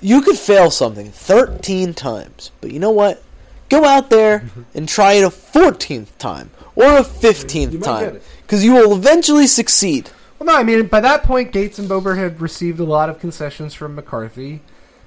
You 0.00 0.22
could 0.22 0.38
fail 0.38 0.70
something 0.70 1.10
13 1.10 1.94
times, 1.94 2.50
but 2.60 2.70
you 2.70 2.78
know 2.78 2.90
what? 2.90 3.22
Go 3.68 3.84
out 3.84 4.10
there 4.10 4.48
and 4.74 4.88
try 4.88 5.14
it 5.14 5.24
a 5.24 5.28
14th 5.28 6.16
time 6.18 6.50
or 6.76 6.98
a 6.98 7.02
15th 7.02 7.72
might 7.72 7.82
time 7.82 8.20
because 8.42 8.64
you 8.64 8.74
will 8.74 8.94
eventually 8.94 9.46
succeed. 9.46 10.10
Well, 10.38 10.46
no, 10.46 10.56
I 10.56 10.62
mean 10.62 10.86
by 10.86 11.00
that 11.00 11.24
point, 11.24 11.52
Gaetz 11.52 11.78
and 11.78 11.88
Boebert 11.88 12.16
had 12.16 12.40
received 12.40 12.78
a 12.78 12.84
lot 12.84 13.08
of 13.08 13.18
concessions 13.18 13.74
from 13.74 13.96
McCarthy, 13.96 14.60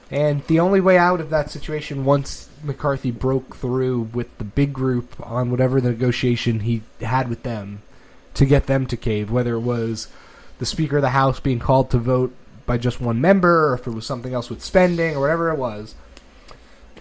and 0.10 0.46
the 0.48 0.60
only 0.60 0.82
way 0.82 0.98
out 0.98 1.22
of 1.22 1.30
that 1.30 1.50
situation, 1.50 2.04
once 2.04 2.50
McCarthy 2.64 3.12
broke 3.12 3.56
through 3.56 4.10
with 4.14 4.38
the 4.38 4.44
big 4.44 4.74
group 4.74 5.16
on 5.26 5.50
whatever 5.50 5.80
the 5.80 5.92
negotiation 5.92 6.62
he 6.62 6.82
had 7.00 7.30
with 7.30 7.44
them 7.44 7.82
to 8.34 8.46
get 8.46 8.68
them 8.68 8.86
to 8.88 8.98
cave, 8.98 9.32
whether 9.32 9.56
it 9.56 9.62
was 9.62 10.10
the 10.60 10.66
Speaker 10.66 10.98
of 10.98 11.02
the 11.02 11.10
House 11.10 11.40
being 11.40 11.60
called 11.60 11.90
to 11.92 11.98
vote 11.98 12.36
by 12.72 12.78
just 12.78 13.02
one 13.02 13.20
member, 13.20 13.68
or 13.68 13.74
if 13.74 13.86
it 13.86 13.90
was 13.92 14.06
something 14.06 14.34
else 14.34 14.50
with 14.50 14.64
spending, 14.64 15.14
or 15.14 15.20
whatever 15.20 15.50
it 15.52 15.58
was. 15.58 15.94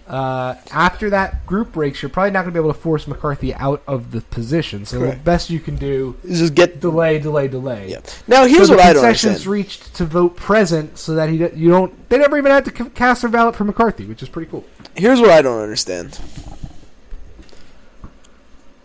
Uh, 0.05 0.55
after 0.69 1.09
that 1.11 1.45
group 1.45 1.71
breaks, 1.71 2.01
you're 2.01 2.09
probably 2.09 2.29
not 2.31 2.41
going 2.41 2.53
to 2.53 2.59
be 2.59 2.61
able 2.61 2.73
to 2.73 2.77
force 2.77 3.07
McCarthy 3.07 3.53
out 3.53 3.81
of 3.87 4.11
the 4.11 4.19
position. 4.19 4.85
So 4.85 4.99
the 4.99 5.15
best 5.15 5.49
you 5.49 5.61
can 5.61 5.77
do 5.77 6.17
is 6.25 6.39
Just 6.39 6.55
get 6.55 6.81
delay, 6.81 7.19
delay, 7.19 7.47
delay. 7.47 7.87
yeah. 7.89 8.01
Now 8.27 8.45
here's 8.45 8.67
so 8.67 8.75
what 8.75 8.83
I 8.83 8.91
don't 8.91 9.01
concessions 9.01 9.29
understand. 9.47 9.51
reached 9.53 9.95
to 9.95 10.03
vote 10.03 10.35
present, 10.35 10.97
so 10.97 11.15
that 11.15 11.29
he 11.29 11.37
you 11.37 11.69
don't. 11.69 12.09
They 12.09 12.17
never 12.17 12.37
even 12.37 12.51
had 12.51 12.65
to 12.65 12.71
cast 12.89 13.21
their 13.21 13.31
ballot 13.31 13.55
for 13.55 13.63
McCarthy, 13.63 14.03
which 14.03 14.21
is 14.21 14.27
pretty 14.27 14.51
cool. 14.51 14.65
Here's 14.97 15.21
what 15.21 15.29
I 15.29 15.41
don't 15.41 15.61
understand. 15.61 16.19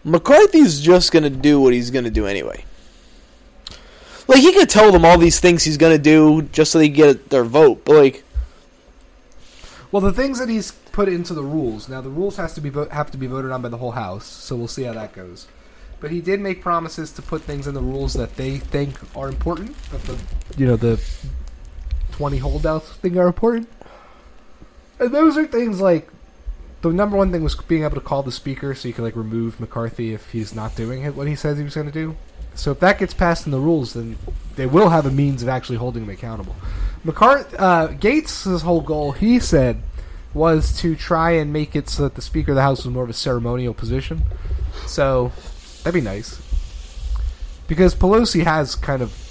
McCarthy's 0.04 0.80
just 0.80 1.10
gonna 1.10 1.30
do 1.30 1.60
what 1.60 1.72
he's 1.72 1.90
gonna 1.90 2.10
do 2.10 2.26
anyway. 2.26 2.64
Like 4.28 4.40
he 4.40 4.52
could 4.52 4.68
tell 4.68 4.90
them 4.92 5.04
all 5.04 5.18
these 5.18 5.40
things 5.40 5.62
he's 5.62 5.76
gonna 5.76 5.98
do 5.98 6.42
just 6.42 6.72
so 6.72 6.78
they 6.78 6.88
get 6.88 7.30
their 7.30 7.44
vote, 7.44 7.84
but 7.84 7.96
like 7.96 8.24
Well, 9.92 10.02
the 10.02 10.12
things 10.12 10.38
that 10.38 10.48
he's 10.48 10.72
put 10.92 11.08
into 11.08 11.34
the 11.34 11.42
rules 11.42 11.88
now, 11.88 12.00
the 12.00 12.10
rules 12.10 12.36
has 12.36 12.54
to 12.54 12.60
be 12.60 12.70
vo- 12.70 12.88
have 12.88 13.10
to 13.12 13.18
be 13.18 13.26
voted 13.26 13.50
on 13.52 13.62
by 13.62 13.68
the 13.68 13.76
whole 13.76 13.92
House, 13.92 14.26
so 14.26 14.56
we'll 14.56 14.68
see 14.68 14.82
how 14.82 14.94
that 14.94 15.12
goes. 15.12 15.46
But 16.00 16.10
he 16.10 16.20
did 16.20 16.40
make 16.40 16.60
promises 16.60 17.12
to 17.12 17.22
put 17.22 17.42
things 17.42 17.66
in 17.66 17.74
the 17.74 17.80
rules 17.80 18.12
that 18.14 18.36
they 18.36 18.58
think 18.58 18.98
are 19.16 19.28
important. 19.28 19.76
That 19.90 20.02
the 20.02 20.18
you 20.56 20.66
know 20.66 20.76
the 20.76 21.00
twenty 22.12 22.38
holdouts 22.38 22.92
think 22.94 23.16
are 23.16 23.26
important, 23.26 23.68
and 24.98 25.14
those 25.14 25.36
are 25.38 25.46
things 25.46 25.80
like 25.80 26.10
the 26.82 26.90
number 26.90 27.16
one 27.16 27.32
thing 27.32 27.42
was 27.42 27.54
being 27.54 27.84
able 27.84 27.94
to 27.94 28.00
call 28.00 28.22
the 28.22 28.32
speaker 28.32 28.74
so 28.74 28.88
you 28.88 28.94
could 28.94 29.04
like 29.04 29.16
remove 29.16 29.58
McCarthy 29.58 30.12
if 30.12 30.30
he's 30.30 30.54
not 30.54 30.76
doing 30.76 31.04
what 31.14 31.26
he 31.26 31.34
says 31.34 31.58
he 31.58 31.64
was 31.64 31.74
going 31.74 31.86
to 31.86 31.92
do. 31.92 32.16
So 32.56 32.70
if 32.72 32.80
that 32.80 32.98
gets 32.98 33.14
passed 33.14 33.46
in 33.46 33.52
the 33.52 33.60
rules, 33.60 33.92
then 33.94 34.16
they 34.56 34.66
will 34.66 34.88
have 34.88 35.06
a 35.06 35.10
means 35.10 35.42
of 35.42 35.48
actually 35.48 35.76
holding 35.76 36.04
him 36.04 36.10
accountable. 36.10 36.56
McCart- 37.04 37.54
uh, 37.58 37.88
Gaetz' 37.88 38.62
whole 38.62 38.80
goal, 38.80 39.12
he 39.12 39.38
said, 39.38 39.82
was 40.34 40.76
to 40.80 40.96
try 40.96 41.32
and 41.32 41.52
make 41.52 41.76
it 41.76 41.88
so 41.88 42.02
that 42.02 42.14
the 42.14 42.22
Speaker 42.22 42.52
of 42.52 42.56
the 42.56 42.62
House 42.62 42.84
was 42.84 42.92
more 42.92 43.04
of 43.04 43.10
a 43.10 43.14
ceremonial 43.14 43.74
position. 43.74 44.22
So 44.86 45.32
that'd 45.82 45.94
be 45.94 46.00
nice. 46.00 46.40
Because 47.68 47.94
Pelosi 47.94 48.44
has 48.44 48.74
kind 48.74 49.02
of. 49.02 49.22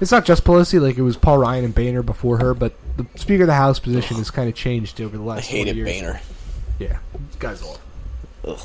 It's 0.00 0.10
not 0.10 0.24
just 0.24 0.44
Pelosi, 0.44 0.80
like 0.80 0.96
it 0.96 1.02
was 1.02 1.16
Paul 1.16 1.38
Ryan 1.38 1.66
and 1.66 1.74
Boehner 1.74 2.02
before 2.02 2.38
her, 2.38 2.54
but 2.54 2.72
the 2.96 3.06
Speaker 3.16 3.42
of 3.42 3.48
the 3.48 3.54
House 3.54 3.78
position 3.78 4.16
has 4.16 4.30
kind 4.30 4.48
of 4.48 4.54
changed 4.54 5.00
over 5.00 5.16
the 5.16 5.22
last 5.22 5.50
40 5.50 5.58
hated 5.58 5.76
years. 5.76 5.88
Boehner. 5.88 6.20
Yeah, 6.78 6.98
this 7.26 7.36
guy's 7.38 7.62
off. 7.62 7.80
Ugh. 8.44 8.58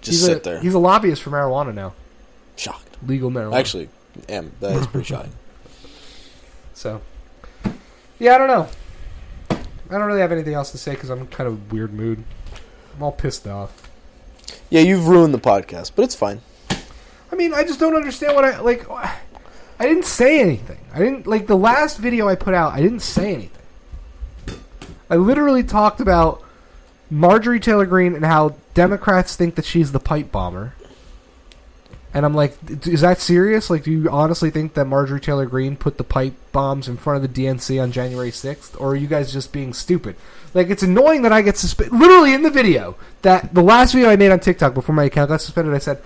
Just 0.00 0.18
he's 0.18 0.24
sit 0.24 0.38
a, 0.38 0.40
there. 0.40 0.60
He's 0.60 0.74
a 0.74 0.78
lobbyist 0.78 1.22
for 1.22 1.30
marijuana 1.30 1.74
now. 1.74 1.94
Shocked. 2.56 2.96
Legal 3.06 3.30
marijuana. 3.30 3.58
Actually, 3.58 3.88
am 4.28 4.52
that 4.60 4.76
is 4.76 4.86
pretty 4.86 5.06
shocking. 5.06 5.32
So, 6.74 7.00
yeah, 8.18 8.34
I 8.34 8.38
don't 8.38 8.48
know. 8.48 8.68
I 9.50 9.92
don't 9.92 10.02
really 10.02 10.20
have 10.20 10.30
anything 10.30 10.52
else 10.52 10.72
to 10.72 10.78
say 10.78 10.90
because 10.92 11.08
I'm 11.08 11.20
in 11.20 11.26
kind 11.28 11.48
of 11.48 11.54
a 11.54 11.74
weird 11.74 11.94
mood. 11.94 12.22
I'm 12.94 13.02
all 13.02 13.12
pissed 13.12 13.46
off. 13.46 13.88
Yeah, 14.68 14.82
you've 14.82 15.08
ruined 15.08 15.32
the 15.32 15.38
podcast, 15.38 15.92
but 15.96 16.04
it's 16.04 16.14
fine. 16.14 16.42
I 17.32 17.34
mean, 17.34 17.54
I 17.54 17.62
just 17.64 17.80
don't 17.80 17.96
understand 17.96 18.34
what 18.34 18.44
I 18.44 18.60
like. 18.60 18.86
I 18.90 19.86
didn't 19.86 20.04
say 20.04 20.40
anything. 20.40 20.78
I 20.92 20.98
didn't 20.98 21.26
like 21.26 21.46
the 21.46 21.56
last 21.56 21.98
video 21.98 22.28
I 22.28 22.34
put 22.34 22.52
out. 22.54 22.72
I 22.72 22.82
didn't 22.82 23.00
say 23.00 23.32
anything. 23.32 24.60
I 25.08 25.16
literally 25.16 25.62
talked 25.62 26.00
about 26.00 26.42
Marjorie 27.10 27.60
Taylor 27.60 27.86
Greene 27.86 28.14
and 28.14 28.24
how 28.24 28.56
Democrats 28.74 29.36
think 29.36 29.54
that 29.54 29.64
she's 29.64 29.92
the 29.92 30.00
pipe 30.00 30.32
bomber. 30.32 30.74
And 32.16 32.24
I'm 32.24 32.32
like, 32.32 32.56
is 32.86 33.02
that 33.02 33.20
serious? 33.20 33.68
Like, 33.68 33.84
do 33.84 33.90
you 33.90 34.08
honestly 34.08 34.48
think 34.48 34.72
that 34.72 34.86
Marjorie 34.86 35.20
Taylor 35.20 35.44
Greene 35.44 35.76
put 35.76 35.98
the 35.98 36.02
pipe 36.02 36.32
bombs 36.50 36.88
in 36.88 36.96
front 36.96 37.22
of 37.22 37.34
the 37.34 37.44
DNC 37.44 37.82
on 37.82 37.92
January 37.92 38.30
6th? 38.30 38.80
Or 38.80 38.92
are 38.92 38.96
you 38.96 39.06
guys 39.06 39.34
just 39.34 39.52
being 39.52 39.74
stupid? 39.74 40.16
Like, 40.54 40.70
it's 40.70 40.82
annoying 40.82 41.20
that 41.22 41.32
I 41.34 41.42
get 41.42 41.58
suspended. 41.58 41.92
Literally 41.92 42.32
in 42.32 42.40
the 42.40 42.48
video, 42.48 42.96
that 43.20 43.52
the 43.52 43.62
last 43.62 43.92
video 43.92 44.08
I 44.08 44.16
made 44.16 44.30
on 44.30 44.40
TikTok 44.40 44.72
before 44.72 44.94
my 44.94 45.04
account 45.04 45.28
got 45.28 45.42
suspended, 45.42 45.74
I 45.74 45.78
said, 45.78 46.02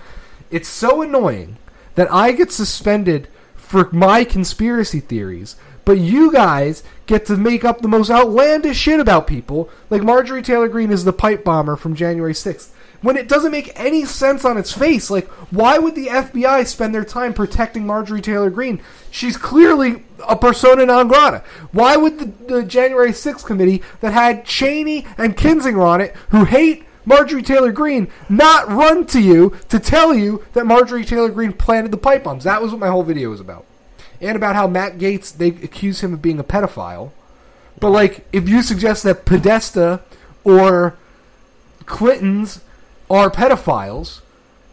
it's 0.49 0.67
so 0.67 1.01
annoying 1.01 1.55
that 1.95 2.11
I 2.11 2.33
get 2.33 2.51
suspended 2.51 3.29
for 3.55 3.87
my 3.93 4.25
conspiracy 4.25 4.99
theories, 4.99 5.55
but 5.85 5.97
you 5.97 6.29
guys 6.29 6.83
get 7.05 7.25
to 7.27 7.37
make 7.37 7.63
up 7.63 7.79
the 7.79 7.87
most 7.87 8.09
outlandish 8.09 8.75
shit 8.75 8.99
about 8.99 9.27
people, 9.27 9.69
like 9.89 10.03
Marjorie 10.03 10.41
Taylor 10.41 10.67
Greene 10.67 10.91
is 10.91 11.05
the 11.05 11.13
pipe 11.13 11.45
bomber 11.45 11.77
from 11.77 11.95
January 11.95 12.33
6th. 12.33 12.71
When 13.01 13.17
it 13.17 13.27
doesn't 13.27 13.51
make 13.51 13.71
any 13.79 14.05
sense 14.05 14.45
on 14.45 14.57
its 14.57 14.71
face, 14.71 15.09
like 15.09 15.27
why 15.49 15.79
would 15.79 15.95
the 15.95 16.07
FBI 16.07 16.67
spend 16.67 16.93
their 16.93 17.03
time 17.03 17.33
protecting 17.33 17.85
Marjorie 17.85 18.21
Taylor 18.21 18.49
Greene? 18.51 18.81
She's 19.09 19.37
clearly 19.37 20.03
a 20.27 20.35
persona 20.35 20.85
non 20.85 21.07
grata. 21.07 21.43
Why 21.71 21.97
would 21.97 22.19
the, 22.19 22.53
the 22.53 22.63
January 22.63 23.11
6th 23.11 23.45
committee 23.45 23.81
that 24.01 24.13
had 24.13 24.45
Cheney 24.45 25.07
and 25.17 25.35
Kinzinger 25.35 25.83
on 25.83 25.99
it, 25.99 26.15
who 26.29 26.45
hate 26.45 26.85
Marjorie 27.05 27.41
Taylor 27.41 27.71
Greene 27.71 28.07
not 28.29 28.67
run 28.69 29.05
to 29.07 29.19
you 29.19 29.55
to 29.69 29.79
tell 29.79 30.13
you 30.13 30.45
that 30.53 30.65
Marjorie 30.65 31.05
Taylor 31.05 31.29
Greene 31.29 31.53
planted 31.53 31.91
the 31.91 31.97
pipe 31.97 32.23
bombs. 32.23 32.43
That 32.43 32.61
was 32.61 32.71
what 32.71 32.79
my 32.79 32.89
whole 32.89 33.03
video 33.03 33.29
was 33.29 33.39
about. 33.39 33.65
And 34.19 34.35
about 34.35 34.55
how 34.55 34.67
Matt 34.67 34.99
Gaetz, 34.99 35.35
they 35.35 35.47
accuse 35.47 36.01
him 36.01 36.13
of 36.13 36.21
being 36.21 36.39
a 36.39 36.43
pedophile. 36.43 37.11
But, 37.79 37.89
like, 37.89 38.27
if 38.31 38.47
you 38.47 38.61
suggest 38.61 39.01
that 39.03 39.25
Podesta 39.25 40.01
or 40.43 40.95
Clinton's 41.87 42.61
are 43.11 43.29
pedophiles, 43.29 44.21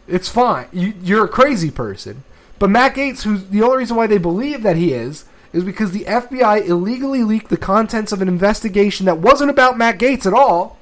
it's 0.07 0.29
fine. 0.29 0.67
You, 0.71 0.93
you're 1.01 1.25
a 1.25 1.29
crazy 1.29 1.69
person. 1.69 2.23
But 2.57 2.69
Matt 2.69 2.95
Gaetz, 2.95 3.23
who's 3.23 3.45
the 3.47 3.61
only 3.61 3.77
reason 3.77 3.95
why 3.95 4.07
they 4.07 4.17
believe 4.17 4.63
that 4.63 4.75
he 4.75 4.93
is, 4.93 5.25
is 5.53 5.63
because 5.63 5.91
the 5.91 6.05
FBI 6.05 6.67
illegally 6.67 7.23
leaked 7.23 7.49
the 7.49 7.57
contents 7.57 8.11
of 8.11 8.21
an 8.21 8.27
investigation 8.27 9.05
that 9.05 9.19
wasn't 9.19 9.49
about 9.49 9.77
Matt 9.77 9.97
Gaetz 9.99 10.25
at 10.25 10.33
all 10.33 10.77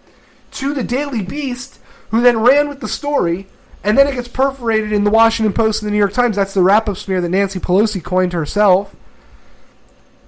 to 0.52 0.74
the 0.74 0.84
Daily 0.84 1.22
Beast, 1.22 1.80
who 2.12 2.22
then 2.22 2.40
ran 2.40 2.70
with 2.70 2.80
the 2.80 2.88
story, 2.88 3.48
and 3.84 3.98
then 3.98 4.08
it 4.08 4.16
gets 4.16 4.28
perforated 4.28 4.92
in 4.92 5.04
the 5.04 5.10
Washington 5.10 5.54
Post 5.54 5.82
and 5.82 5.88
the 5.88 5.92
New 5.92 5.98
York 5.98 6.14
Times. 6.14 6.36
That's 6.36 6.54
the 6.54 6.62
wrap 6.62 6.90
up 6.90 6.98
smear 6.98 7.22
that 7.22 7.30
Nancy 7.30 7.60
Pelosi 7.60 8.04
coined 8.04 8.34
herself. 8.34 8.96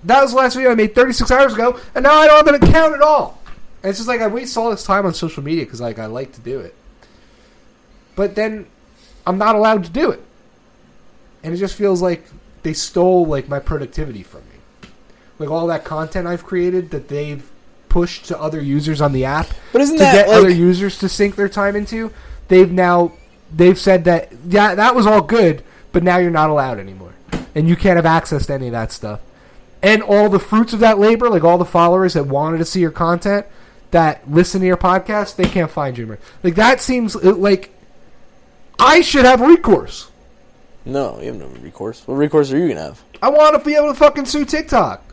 That 0.03 0.21
was 0.21 0.31
the 0.31 0.37
last 0.37 0.55
video 0.55 0.71
I 0.71 0.75
made 0.75 0.95
36 0.95 1.29
hours 1.31 1.53
ago, 1.53 1.79
and 1.93 2.03
now 2.03 2.13
I 2.13 2.27
don't 2.27 2.45
have 2.45 2.55
an 2.55 2.63
account 2.63 2.93
at 2.93 3.01
all. 3.01 3.41
And 3.83 3.89
it's 3.89 3.99
just 3.99 4.07
like 4.07 4.21
I 4.21 4.27
waste 4.27 4.57
all 4.57 4.71
this 4.71 4.83
time 4.83 5.05
on 5.05 5.13
social 5.13 5.43
media 5.43 5.65
because 5.65 5.81
like 5.81 5.99
I 5.99 6.05
like 6.05 6.33
to 6.33 6.41
do 6.41 6.59
it, 6.59 6.75
but 8.19 8.35
then 8.35 8.65
I'm 9.25 9.37
not 9.37 9.55
allowed 9.55 9.85
to 9.85 9.89
do 9.89 10.11
it, 10.11 10.21
and 11.41 11.53
it 11.53 11.57
just 11.57 11.73
feels 11.73 12.01
like 12.01 12.25
they 12.63 12.73
stole 12.73 13.25
like 13.25 13.47
my 13.47 13.59
productivity 13.59 14.23
from 14.23 14.41
me, 14.41 14.89
like 15.39 15.49
all 15.49 15.67
that 15.67 15.85
content 15.85 16.27
I've 16.27 16.43
created 16.43 16.89
that 16.91 17.07
they've 17.07 17.49
pushed 17.87 18.25
to 18.25 18.37
other 18.37 18.59
users 18.59 18.99
on 18.99 19.13
the 19.13 19.23
app 19.23 19.47
But 19.71 19.83
isn't 19.83 19.95
to 19.95 20.03
that 20.03 20.13
get 20.13 20.27
like, 20.27 20.37
other 20.37 20.49
users 20.49 20.99
to 20.99 21.07
sink 21.07 21.37
their 21.37 21.47
time 21.47 21.77
into. 21.77 22.11
They've 22.49 22.69
now 22.69 23.13
they've 23.55 23.79
said 23.79 24.03
that 24.03 24.33
yeah 24.49 24.75
that 24.75 24.95
was 24.95 25.07
all 25.07 25.21
good, 25.21 25.63
but 25.93 26.03
now 26.03 26.17
you're 26.17 26.29
not 26.29 26.49
allowed 26.49 26.77
anymore, 26.77 27.13
and 27.55 27.69
you 27.69 27.77
can't 27.77 27.95
have 27.95 28.05
access 28.05 28.47
to 28.47 28.53
any 28.53 28.65
of 28.65 28.73
that 28.73 28.91
stuff. 28.91 29.21
And 29.81 30.03
all 30.03 30.27
the 30.27 30.39
fruits 30.39 30.73
of 30.73 30.81
that 30.81 30.99
labor, 30.99 31.29
like 31.29 31.45
all 31.45 31.57
the 31.57 31.63
followers 31.63 32.15
that 32.15 32.25
wanted 32.25 32.57
to 32.57 32.65
see 32.65 32.81
your 32.81 32.91
content, 32.91 33.45
that 33.91 34.29
listen 34.29 34.59
to 34.59 34.67
your 34.67 34.75
podcast, 34.75 35.37
they 35.37 35.45
can't 35.45 35.71
find 35.71 35.97
you 35.97 36.03
anymore. 36.03 36.19
Like 36.43 36.55
that 36.55 36.81
seems 36.81 37.15
like 37.15 37.71
I 38.79 39.01
should 39.01 39.25
have 39.25 39.41
recourse. 39.41 40.09
no, 40.85 41.19
you 41.19 41.27
have 41.27 41.35
no 41.37 41.47
recourse. 41.61 42.01
What 42.07 42.15
recourse 42.15 42.51
are 42.51 42.57
you 42.57 42.67
gonna 42.69 42.81
have? 42.81 43.01
I 43.21 43.29
want 43.29 43.57
to 43.57 43.63
be 43.65 43.75
able 43.75 43.89
to 43.89 43.93
fucking 43.93 44.25
sue 44.25 44.45
TikTok 44.45 45.03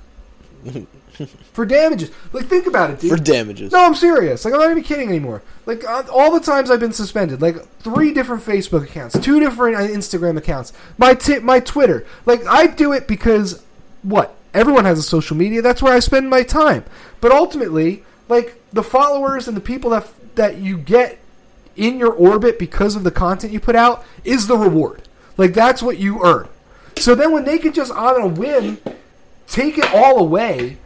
for 1.52 1.66
damages. 1.66 2.10
Like 2.32 2.46
think 2.46 2.66
about 2.66 2.90
it, 2.90 3.00
dude. 3.00 3.10
For 3.10 3.16
damages. 3.16 3.72
No, 3.72 3.84
I'm 3.84 3.94
serious. 3.94 4.44
Like 4.44 4.54
I'm 4.54 4.60
not 4.60 4.70
even 4.70 4.82
kidding 4.82 5.08
anymore. 5.08 5.42
Like 5.66 5.84
uh, 5.84 6.04
all 6.12 6.32
the 6.32 6.40
times 6.40 6.70
I've 6.70 6.80
been 6.80 6.92
suspended, 6.92 7.42
like 7.42 7.56
three 7.80 8.12
different 8.12 8.42
Facebook 8.44 8.84
accounts, 8.84 9.18
two 9.18 9.40
different 9.40 9.76
uh, 9.76 9.80
Instagram 9.80 10.36
accounts, 10.36 10.72
my 10.98 11.14
ti 11.14 11.40
my 11.40 11.60
Twitter. 11.60 12.06
Like 12.24 12.46
I 12.46 12.66
do 12.68 12.92
it 12.92 13.08
because 13.08 13.62
what? 14.02 14.34
Everyone 14.54 14.84
has 14.84 14.98
a 14.98 15.02
social 15.02 15.36
media. 15.36 15.60
That's 15.60 15.82
where 15.82 15.92
I 15.92 15.98
spend 15.98 16.30
my 16.30 16.42
time. 16.42 16.84
But 17.20 17.32
ultimately, 17.32 18.04
like 18.28 18.62
the 18.72 18.82
followers 18.84 19.48
and 19.48 19.56
the 19.56 19.60
people 19.60 19.90
that 19.90 20.06
that 20.36 20.58
you 20.58 20.78
get 20.78 21.18
in 21.76 21.98
your 21.98 22.12
orbit 22.12 22.58
because 22.58 22.96
of 22.96 23.04
the 23.04 23.10
content 23.10 23.52
you 23.52 23.60
put 23.60 23.76
out 23.76 24.04
is 24.24 24.46
the 24.46 24.56
reward. 24.56 25.02
Like 25.36 25.54
that's 25.54 25.82
what 25.82 25.98
you 25.98 26.24
earn. 26.24 26.48
So 26.96 27.14
then 27.14 27.32
when 27.32 27.44
they 27.44 27.58
can 27.58 27.72
just 27.72 27.92
on 27.92 28.20
a 28.20 28.26
whim 28.26 28.78
take 29.46 29.78
it 29.78 29.94
all 29.94 30.18
away 30.18 30.78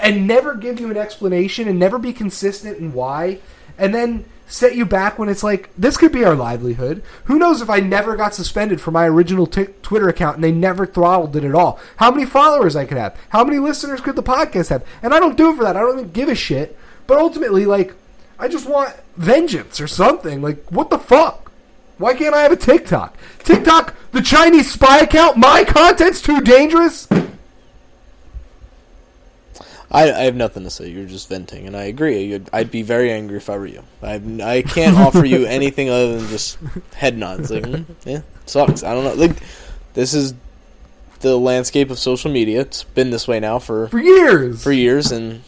and 0.00 0.26
never 0.26 0.54
give 0.54 0.80
you 0.80 0.90
an 0.90 0.96
explanation 0.96 1.68
and 1.68 1.78
never 1.78 1.98
be 1.98 2.12
consistent 2.12 2.78
in 2.78 2.92
why 2.92 3.38
and 3.78 3.94
then 3.94 4.24
set 4.46 4.76
you 4.76 4.84
back 4.84 5.18
when 5.18 5.28
it's 5.28 5.42
like 5.42 5.70
this 5.76 5.96
could 5.96 6.12
be 6.12 6.24
our 6.24 6.34
livelihood. 6.34 7.02
Who 7.24 7.38
knows 7.38 7.62
if 7.62 7.70
i 7.70 7.80
never 7.80 8.14
got 8.14 8.34
suspended 8.34 8.80
for 8.80 8.90
my 8.90 9.06
original 9.06 9.46
t- 9.46 9.66
twitter 9.82 10.08
account 10.08 10.36
and 10.36 10.44
they 10.44 10.52
never 10.52 10.86
throttled 10.86 11.34
it 11.36 11.44
at 11.44 11.54
all? 11.54 11.80
How 11.96 12.10
many 12.10 12.26
followers 12.26 12.76
i 12.76 12.84
could 12.84 12.98
have? 12.98 13.16
How 13.30 13.44
many 13.44 13.58
listeners 13.58 14.00
could 14.00 14.16
the 14.16 14.22
podcast 14.22 14.68
have? 14.68 14.86
And 15.02 15.14
i 15.14 15.20
don't 15.20 15.36
do 15.36 15.50
it 15.50 15.56
for 15.56 15.64
that. 15.64 15.76
I 15.76 15.80
don't 15.80 15.98
even 15.98 16.12
give 16.12 16.28
a 16.28 16.34
shit. 16.34 16.78
But 17.06 17.18
ultimately 17.18 17.66
like 17.66 17.94
i 18.38 18.48
just 18.48 18.68
want 18.68 18.94
vengeance 19.16 19.80
or 19.80 19.86
something 19.86 20.42
like 20.42 20.62
what 20.70 20.90
the 20.90 20.98
fuck 20.98 21.50
why 21.98 22.14
can't 22.14 22.34
i 22.34 22.42
have 22.42 22.52
a 22.52 22.56
tiktok 22.56 23.16
tiktok 23.40 23.94
the 24.12 24.22
chinese 24.22 24.70
spy 24.70 24.98
account 24.98 25.36
my 25.36 25.64
content's 25.64 26.20
too 26.20 26.40
dangerous 26.40 27.08
I, 29.94 30.12
I 30.12 30.22
have 30.24 30.34
nothing 30.34 30.64
to 30.64 30.70
say. 30.70 30.88
You're 30.88 31.06
just 31.06 31.28
venting, 31.28 31.68
and 31.68 31.76
I 31.76 31.84
agree. 31.84 32.24
You'd, 32.24 32.50
I'd 32.52 32.72
be 32.72 32.82
very 32.82 33.12
angry 33.12 33.36
if 33.36 33.48
I 33.48 33.56
were 33.56 33.66
you. 33.66 33.84
I 34.02 34.20
I 34.42 34.62
can't 34.62 34.98
offer 35.06 35.24
you 35.24 35.46
anything 35.46 35.88
other 35.88 36.18
than 36.18 36.28
just 36.28 36.58
head 36.94 37.16
nods. 37.16 37.52
Like, 37.52 37.62
mm, 37.62 37.84
yeah, 38.04 38.22
sucks. 38.44 38.82
I 38.82 38.92
don't 38.92 39.04
know. 39.04 39.14
Like, 39.14 39.36
this 39.94 40.12
is 40.12 40.34
the 41.20 41.38
landscape 41.38 41.90
of 41.90 41.98
social 42.00 42.30
media. 42.32 42.62
It's 42.62 42.82
been 42.82 43.10
this 43.10 43.28
way 43.28 43.38
now 43.38 43.60
for 43.60 43.86
for 43.88 44.00
years 44.00 44.64
for 44.64 44.72
years, 44.72 45.12
and 45.12 45.42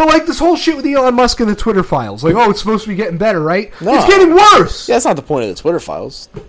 But 0.00 0.08
like 0.08 0.24
this 0.24 0.38
whole 0.38 0.56
shit 0.56 0.76
with 0.76 0.86
Elon 0.86 1.14
Musk 1.14 1.40
and 1.40 1.50
the 1.50 1.54
Twitter 1.54 1.82
files, 1.82 2.24
like, 2.24 2.34
oh, 2.34 2.48
it's 2.48 2.60
supposed 2.60 2.84
to 2.84 2.88
be 2.88 2.94
getting 2.94 3.18
better, 3.18 3.38
right? 3.38 3.70
No. 3.82 3.92
It's 3.92 4.06
getting 4.06 4.34
worse. 4.34 4.88
yeah, 4.88 4.94
that's 4.94 5.04
not 5.04 5.14
the 5.14 5.20
point 5.20 5.44
of 5.44 5.54
the 5.54 5.60
Twitter 5.60 5.78
files. 5.78 6.30
the 6.32 6.40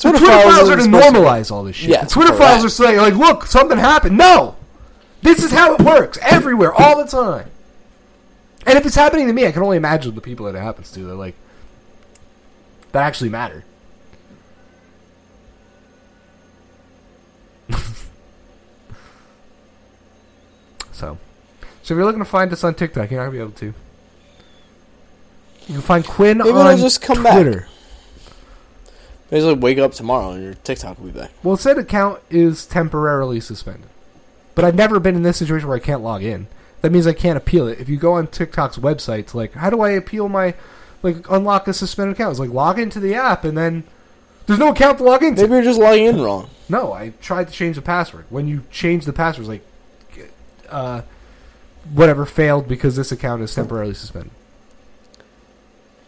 Twitter, 0.00 0.18
files, 0.18 0.68
are 0.68 0.74
to 0.74 0.82
normalize 0.82 1.52
all 1.52 1.62
this 1.62 1.76
shit. 1.76 1.90
Yes, 1.90 2.08
the 2.08 2.14
Twitter 2.14 2.34
files 2.34 2.64
are 2.64 2.68
saying, 2.68 2.96
like, 2.96 3.14
look, 3.14 3.46
something 3.46 3.78
happened. 3.78 4.18
No, 4.18 4.56
this 5.22 5.44
is 5.44 5.52
how 5.52 5.76
it 5.76 5.80
works 5.82 6.18
everywhere, 6.22 6.72
all 6.72 7.00
the 7.00 7.08
time. 7.08 7.48
And 8.66 8.76
if 8.76 8.84
it's 8.84 8.96
happening 8.96 9.28
to 9.28 9.32
me, 9.32 9.46
I 9.46 9.52
can 9.52 9.62
only 9.62 9.76
imagine 9.76 10.16
the 10.16 10.20
people 10.20 10.46
that 10.46 10.56
it 10.56 10.60
happens 10.60 10.90
to. 10.90 11.04
That 11.04 11.14
like 11.14 11.36
that 12.90 13.04
actually 13.04 13.30
matter. 13.30 13.62
so, 20.90 21.16
so 21.90 21.94
if 21.94 21.98
you're 21.98 22.06
looking 22.06 22.20
to 22.20 22.24
find 22.24 22.52
us 22.52 22.62
on 22.62 22.76
TikTok, 22.76 23.10
you're 23.10 23.18
not 23.18 23.32
gonna 23.32 23.36
be 23.36 23.42
able 23.42 23.50
to. 23.50 23.66
You 25.66 25.74
can 25.74 25.80
find 25.80 26.06
Quinn 26.06 26.38
Maybe 26.38 26.50
on 26.50 26.66
it'll 26.68 26.78
just 26.78 27.02
come 27.02 27.20
back. 27.20 27.32
Twitter. 27.32 27.66
Maybe 29.32 29.52
wake 29.54 29.78
up 29.78 29.90
tomorrow 29.90 30.30
and 30.30 30.44
your 30.44 30.54
TikTok 30.54 31.00
will 31.00 31.06
be 31.06 31.18
back. 31.18 31.32
Well, 31.42 31.54
it 31.54 31.60
said 31.60 31.78
account 31.78 32.20
is 32.30 32.64
temporarily 32.64 33.40
suspended. 33.40 33.90
But 34.54 34.64
I've 34.64 34.76
never 34.76 35.00
been 35.00 35.16
in 35.16 35.24
this 35.24 35.38
situation 35.38 35.66
where 35.66 35.78
I 35.78 35.80
can't 35.80 36.00
log 36.00 36.22
in. 36.22 36.46
that 36.82 36.92
means 36.92 37.08
I 37.08 37.12
can't 37.12 37.36
appeal 37.36 37.66
it. 37.66 37.80
If 37.80 37.88
you 37.88 37.96
go 37.96 38.12
on 38.12 38.28
TikTok's 38.28 38.78
website 38.78 39.26
to 39.26 39.36
like, 39.36 39.54
how 39.54 39.68
do 39.68 39.80
I 39.80 39.90
appeal 39.90 40.28
my, 40.28 40.54
like, 41.02 41.28
unlock 41.28 41.66
a 41.66 41.72
suspended 41.72 42.14
account? 42.14 42.30
It's 42.30 42.38
like 42.38 42.50
log 42.50 42.78
into 42.78 43.00
the 43.00 43.16
app 43.16 43.42
and 43.42 43.58
then 43.58 43.82
there's 44.46 44.60
no 44.60 44.68
account 44.68 44.98
to 44.98 45.04
log 45.04 45.24
into. 45.24 45.42
Maybe 45.42 45.54
you're 45.54 45.62
just 45.62 45.80
logging 45.80 46.06
in 46.06 46.20
wrong. 46.20 46.50
No, 46.68 46.92
I 46.92 47.14
tried 47.20 47.48
to 47.48 47.52
change 47.52 47.74
the 47.74 47.82
password. 47.82 48.26
When 48.30 48.46
you 48.46 48.62
change 48.70 49.06
the 49.06 49.12
password, 49.12 49.40
it's 49.40 49.48
like, 49.48 50.32
uh, 50.68 51.02
whatever 51.92 52.24
failed 52.26 52.68
because 52.68 52.96
this 52.96 53.12
account 53.12 53.42
is 53.42 53.54
temporarily 53.54 53.94
suspended. 53.94 54.30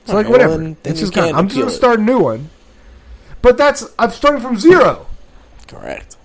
So 0.04 0.14
like 0.14 0.28
whatever, 0.28 0.56
then- 0.58 0.76
then 0.82 0.92
it's 0.92 1.00
just 1.00 1.12
gone. 1.12 1.34
I'm 1.34 1.48
just 1.48 1.58
gonna 1.58 1.70
start 1.70 2.00
a 2.00 2.02
new 2.02 2.18
one. 2.18 2.50
But 3.40 3.56
that's 3.56 3.84
I'm 3.98 4.10
starting 4.10 4.40
from 4.40 4.58
zero. 4.58 5.06
Correct. 5.68 6.16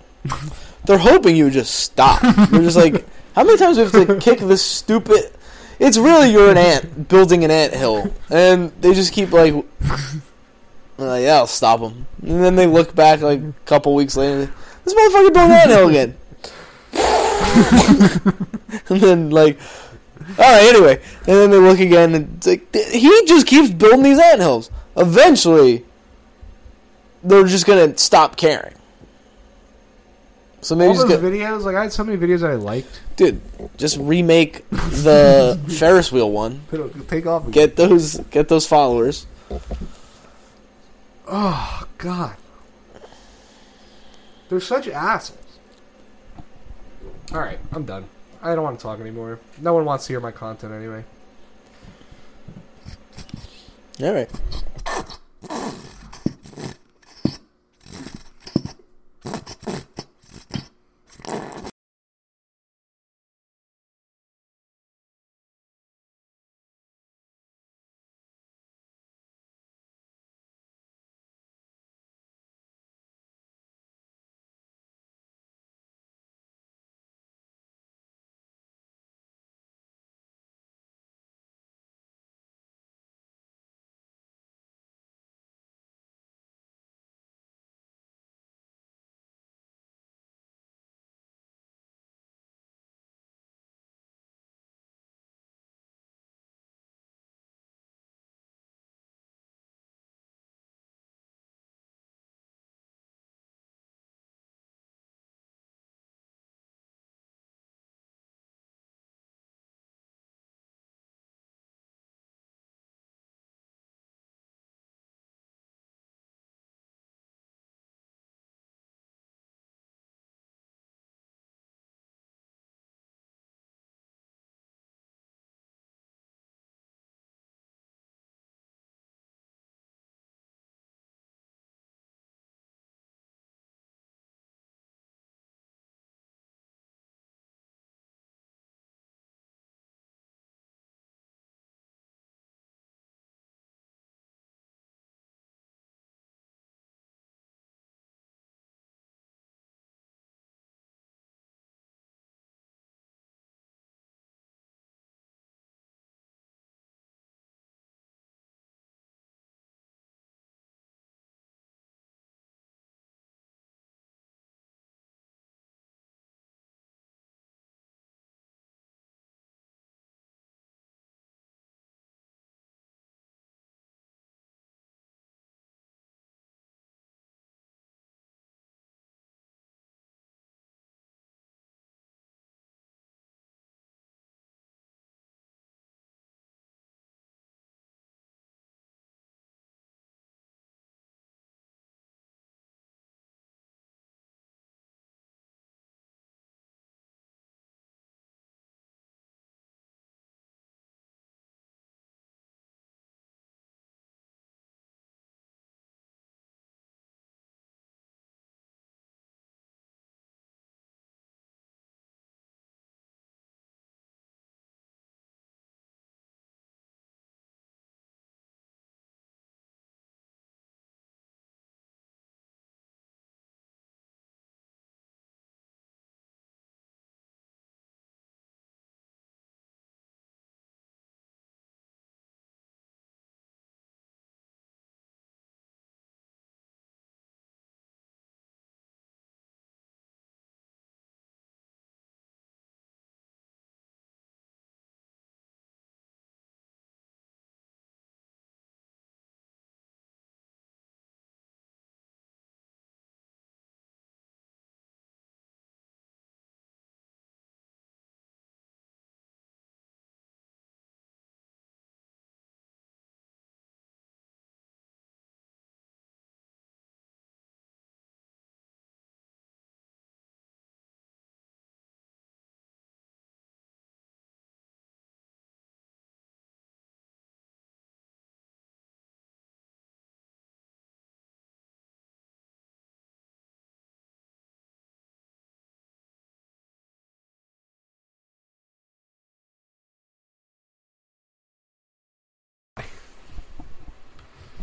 They're 0.84 0.98
hoping 0.98 1.36
you 1.36 1.50
just 1.50 1.74
stop. 1.74 2.20
They're 2.50 2.62
just 2.62 2.76
like, 2.76 3.04
how 3.34 3.44
many 3.44 3.56
times 3.58 3.76
do 3.76 3.84
we 3.84 3.98
have 4.00 4.06
to 4.06 4.18
kick 4.20 4.38
this 4.40 4.62
stupid? 4.64 5.32
It's 5.78 5.96
really 5.96 6.30
you're 6.32 6.50
an 6.50 6.56
ant 6.58 7.08
building 7.08 7.44
an 7.44 7.50
ant 7.50 7.72
hill, 7.72 8.12
and 8.30 8.72
they 8.80 8.94
just 8.94 9.12
keep 9.12 9.32
like, 9.32 9.54
yeah, 10.98 11.34
I'll 11.36 11.46
stop 11.46 11.80
them. 11.80 12.06
And 12.22 12.42
then 12.42 12.56
they 12.56 12.66
look 12.66 12.94
back 12.94 13.20
like 13.20 13.40
a 13.40 13.52
couple 13.64 13.94
weeks 13.94 14.16
later, 14.16 14.50
this 14.84 14.94
motherfucker 14.94 15.32
building 15.32 15.40
an 15.42 15.50
ant 15.52 15.70
hill 15.70 15.88
again. 15.88 16.16
and 18.88 19.00
then 19.00 19.30
like, 19.30 19.58
all 20.38 20.44
right, 20.44 20.74
anyway, 20.74 21.00
and 21.26 21.36
then 21.36 21.50
they 21.50 21.58
look 21.58 21.80
again, 21.80 22.14
and 22.14 22.36
it's 22.36 22.46
like 22.46 22.74
he 22.74 23.24
just 23.26 23.46
keeps 23.46 23.70
building 23.70 24.02
these 24.02 24.18
ant 24.18 24.40
hills. 24.40 24.70
Eventually, 24.96 25.84
they're 27.24 27.44
just 27.46 27.66
gonna 27.66 27.96
stop 27.98 28.36
caring. 28.36 28.74
So 30.60 30.74
maybe 30.74 30.88
All 30.98 31.06
those 31.06 31.20
videos, 31.20 31.62
like 31.62 31.76
I 31.76 31.82
had 31.82 31.92
so 31.92 32.02
many 32.02 32.18
videos 32.18 32.40
that 32.40 32.50
I 32.50 32.54
liked. 32.56 33.00
dude, 33.16 33.40
just 33.76 33.96
remake 33.96 34.68
the 34.70 35.58
Ferris 35.78 36.10
wheel 36.10 36.30
one. 36.32 36.62
Take 37.08 37.26
off. 37.26 37.42
Again. 37.42 37.52
Get 37.52 37.76
those, 37.76 38.16
get 38.30 38.48
those 38.48 38.66
followers. 38.66 39.26
Oh 41.28 41.86
God, 41.98 42.36
they're 44.48 44.60
such 44.60 44.88
assholes. 44.88 45.38
All 47.32 47.40
right, 47.40 47.58
I'm 47.72 47.84
done. 47.84 48.04
I 48.42 48.54
don't 48.54 48.64
want 48.64 48.78
to 48.78 48.82
talk 48.82 49.00
anymore. 49.00 49.38
No 49.60 49.74
one 49.74 49.84
wants 49.84 50.06
to 50.06 50.12
hear 50.14 50.20
my 50.20 50.30
content 50.30 50.72
anyway. 50.72 51.04
All 54.02 54.12
right. 54.14 54.30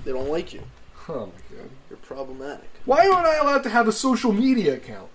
They 0.06 0.12
don't 0.12 0.30
like 0.30 0.54
you. 0.54 0.62
Oh 1.10 1.26
my 1.28 1.58
god. 1.58 1.70
You're 1.90 1.98
problematic. 1.98 2.70
Why 2.86 3.08
aren't 3.08 3.28
I 3.28 3.36
allowed 3.38 3.64
to 3.64 3.70
have 3.70 3.88
a 3.88 3.92
social 3.92 4.32
media 4.32 4.76
account? 4.76 5.10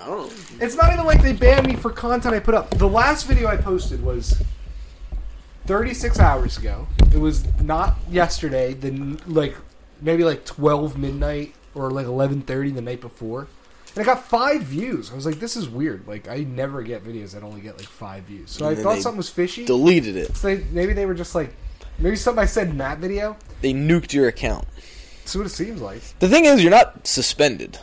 I 0.00 0.06
don't 0.06 0.28
know. 0.28 0.64
It's 0.64 0.74
not 0.74 0.92
even 0.92 1.04
like 1.04 1.22
they 1.22 1.32
banned 1.32 1.66
me 1.66 1.76
for 1.76 1.90
content 1.90 2.34
I 2.34 2.40
put 2.40 2.54
up. 2.54 2.70
The 2.70 2.88
last 2.88 3.26
video 3.28 3.46
I 3.48 3.56
posted 3.56 4.02
was 4.02 4.42
36 5.66 6.18
hours 6.18 6.58
ago. 6.58 6.86
It 7.12 7.18
was 7.18 7.44
not 7.60 7.96
yesterday. 8.10 8.74
Then 8.74 9.20
like 9.26 9.54
maybe 10.00 10.24
like 10.24 10.44
12 10.44 10.98
midnight 10.98 11.54
or 11.74 11.90
like 11.90 12.06
11:30 12.06 12.74
the 12.74 12.80
night 12.82 13.00
before. 13.00 13.46
And 13.94 14.02
I 14.02 14.04
got 14.04 14.24
five 14.24 14.62
views. 14.62 15.12
I 15.12 15.14
was 15.14 15.24
like, 15.24 15.38
this 15.38 15.54
is 15.54 15.68
weird. 15.68 16.06
Like 16.08 16.28
I 16.28 16.38
never 16.38 16.82
get 16.82 17.04
videos 17.04 17.32
that 17.32 17.42
only 17.44 17.60
get 17.60 17.78
like 17.78 17.86
five 17.86 18.24
views. 18.24 18.50
So 18.50 18.66
And 18.66 18.76
I 18.76 18.82
thought 18.82 18.98
something 18.98 19.18
was 19.18 19.30
fishy. 19.30 19.64
Deleted 19.64 20.16
it. 20.16 20.36
so 20.36 20.48
they, 20.48 20.64
maybe 20.72 20.92
they 20.92 21.06
were 21.06 21.14
just 21.14 21.34
like 21.34 21.54
maybe 22.04 22.14
something 22.14 22.42
I 22.42 22.46
said 22.46 22.68
in 22.68 22.78
that 22.78 22.98
video. 22.98 23.36
They 23.60 23.72
nuked 23.72 24.12
your 24.12 24.28
account. 24.28 24.68
That's 25.20 25.34
what 25.34 25.46
it 25.46 25.50
seems 25.50 25.80
like. 25.80 26.02
The 26.20 26.28
thing 26.28 26.44
is, 26.44 26.62
you're 26.62 26.70
not 26.70 27.06
suspended. 27.06 27.78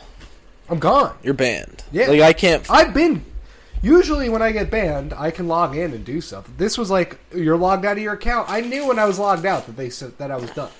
I'm 0.70 0.78
gone. 0.78 1.14
You're 1.22 1.34
banned. 1.34 1.84
Yeah. 1.92 2.06
Like 2.06 2.20
I 2.22 2.32
can't. 2.32 2.70
I've 2.70 2.94
been. 2.94 3.24
Usually, 3.82 4.28
when 4.28 4.40
I 4.42 4.52
get 4.52 4.70
banned, 4.70 5.12
I 5.12 5.32
can 5.32 5.48
log 5.48 5.76
in 5.76 5.92
and 5.92 6.04
do 6.04 6.20
stuff. 6.20 6.48
This 6.56 6.78
was 6.78 6.88
like 6.88 7.18
you're 7.34 7.56
logged 7.56 7.84
out 7.84 7.96
of 7.96 8.02
your 8.02 8.14
account. 8.14 8.48
I 8.48 8.60
knew 8.60 8.86
when 8.86 8.98
I 8.98 9.04
was 9.04 9.18
logged 9.18 9.44
out 9.44 9.66
that 9.66 9.76
they 9.76 9.90
said 9.90 10.16
that 10.18 10.30
I 10.30 10.36
was 10.36 10.50
done. 10.52 10.70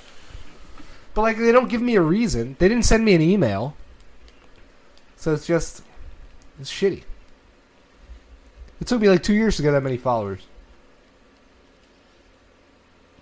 But 1.14 1.22
like, 1.22 1.36
they 1.36 1.52
don't 1.52 1.68
give 1.68 1.82
me 1.82 1.96
a 1.96 2.00
reason. 2.00 2.56
They 2.58 2.68
didn't 2.68 2.84
send 2.84 3.04
me 3.04 3.14
an 3.14 3.20
email. 3.20 3.76
So 5.16 5.34
it's 5.34 5.46
just, 5.46 5.82
it's 6.58 6.72
shitty. 6.72 7.02
It 8.80 8.86
took 8.86 9.00
me 9.00 9.08
like 9.08 9.22
two 9.22 9.34
years 9.34 9.56
to 9.56 9.62
get 9.62 9.72
that 9.72 9.82
many 9.82 9.96
followers. 9.96 10.40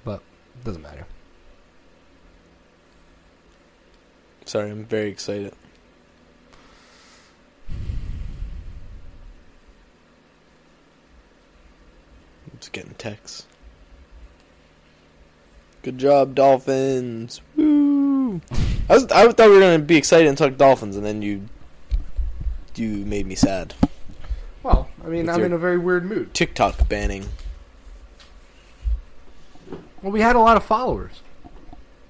But 0.05 0.23
it 0.50 0.50
doesn't 0.65 0.83
matter. 0.83 1.07
Sorry, 4.45 4.71
I'm 4.71 4.85
very 4.85 5.11
excited. 5.11 5.55
I'm 12.47 12.59
just 12.59 12.73
getting 12.73 12.95
texts. 12.95 13.47
Good 15.83 15.99
job, 15.99 16.35
Dolphins! 16.35 17.41
Woo! 17.57 18.41
I 18.89 18.95
was 18.95 19.05
I 19.07 19.31
thought 19.33 19.49
we 19.49 19.55
were 19.55 19.61
gonna 19.61 19.79
be 19.79 19.97
excited 19.97 20.27
and 20.29 20.37
talk 20.37 20.57
Dolphins, 20.57 20.97
and 20.97 21.07
then 21.07 21.23
you 21.23 21.49
you 22.75 22.89
made 23.07 23.27
me 23.27 23.35
sad. 23.35 23.75
Well, 24.63 24.89
I 25.03 25.09
mean, 25.09 25.27
With 25.27 25.37
I'm 25.37 25.45
in 25.45 25.53
a 25.53 25.59
very 25.59 25.79
weird 25.79 26.05
mood. 26.05 26.35
TikTok 26.35 26.89
banning. 26.89 27.27
Well, 30.03 30.13
we 30.13 30.21
had 30.21 30.37
a 30.37 30.41
lot 30.41 30.57
of 30.57 30.65
followers. 30.65 31.21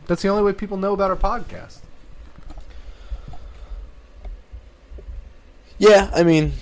That's 0.07 0.23
the 0.23 0.29
only 0.29 0.43
way 0.43 0.53
people 0.53 0.77
know 0.77 0.93
about 0.93 1.11
our 1.11 1.17
podcast. 1.17 1.79
Yeah, 5.79 6.11
I 6.15 6.23
mean, 6.23 6.53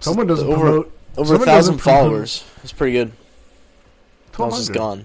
Someone 0.00 0.26
doesn't 0.26 0.46
over 0.48 0.60
promote. 0.60 0.92
over 1.16 1.34
a 1.36 1.38
thousand 1.38 1.78
followers. 1.78 2.44
It's 2.62 2.72
pretty 2.72 2.92
good. 2.92 3.12
Just 4.32 4.38
1200. 4.72 4.74
gone. 4.74 5.04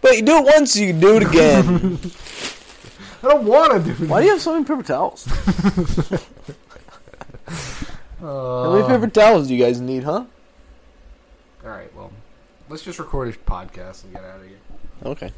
But 0.00 0.16
you 0.16 0.22
do 0.22 0.38
it 0.38 0.44
once, 0.44 0.76
you 0.76 0.88
can 0.88 1.00
do 1.00 1.16
it 1.16 1.22
again. 1.24 1.98
I 3.22 3.28
don't 3.28 3.44
want 3.44 3.84
to 3.84 3.92
do. 3.94 4.06
Why 4.06 4.20
do 4.20 4.26
you 4.26 4.32
have 4.32 4.40
so 4.40 4.52
many 4.52 4.64
paper 4.64 4.82
towels? 4.84 5.26
Uh, 5.26 6.18
How 8.20 8.72
many 8.74 8.86
paper 8.86 9.08
towels 9.08 9.48
do 9.48 9.54
you 9.56 9.64
guys 9.64 9.80
need, 9.80 10.04
huh? 10.04 10.24
all 11.64 11.70
right, 11.70 11.92
well, 11.96 11.97
let's 12.68 12.82
just 12.82 12.98
record 12.98 13.28
a 13.28 13.32
podcast 13.32 14.04
and 14.04 14.12
get 14.12 14.24
out 14.24 14.40
of 14.40 14.46
here. 14.46 14.58
Okay. 15.04 15.32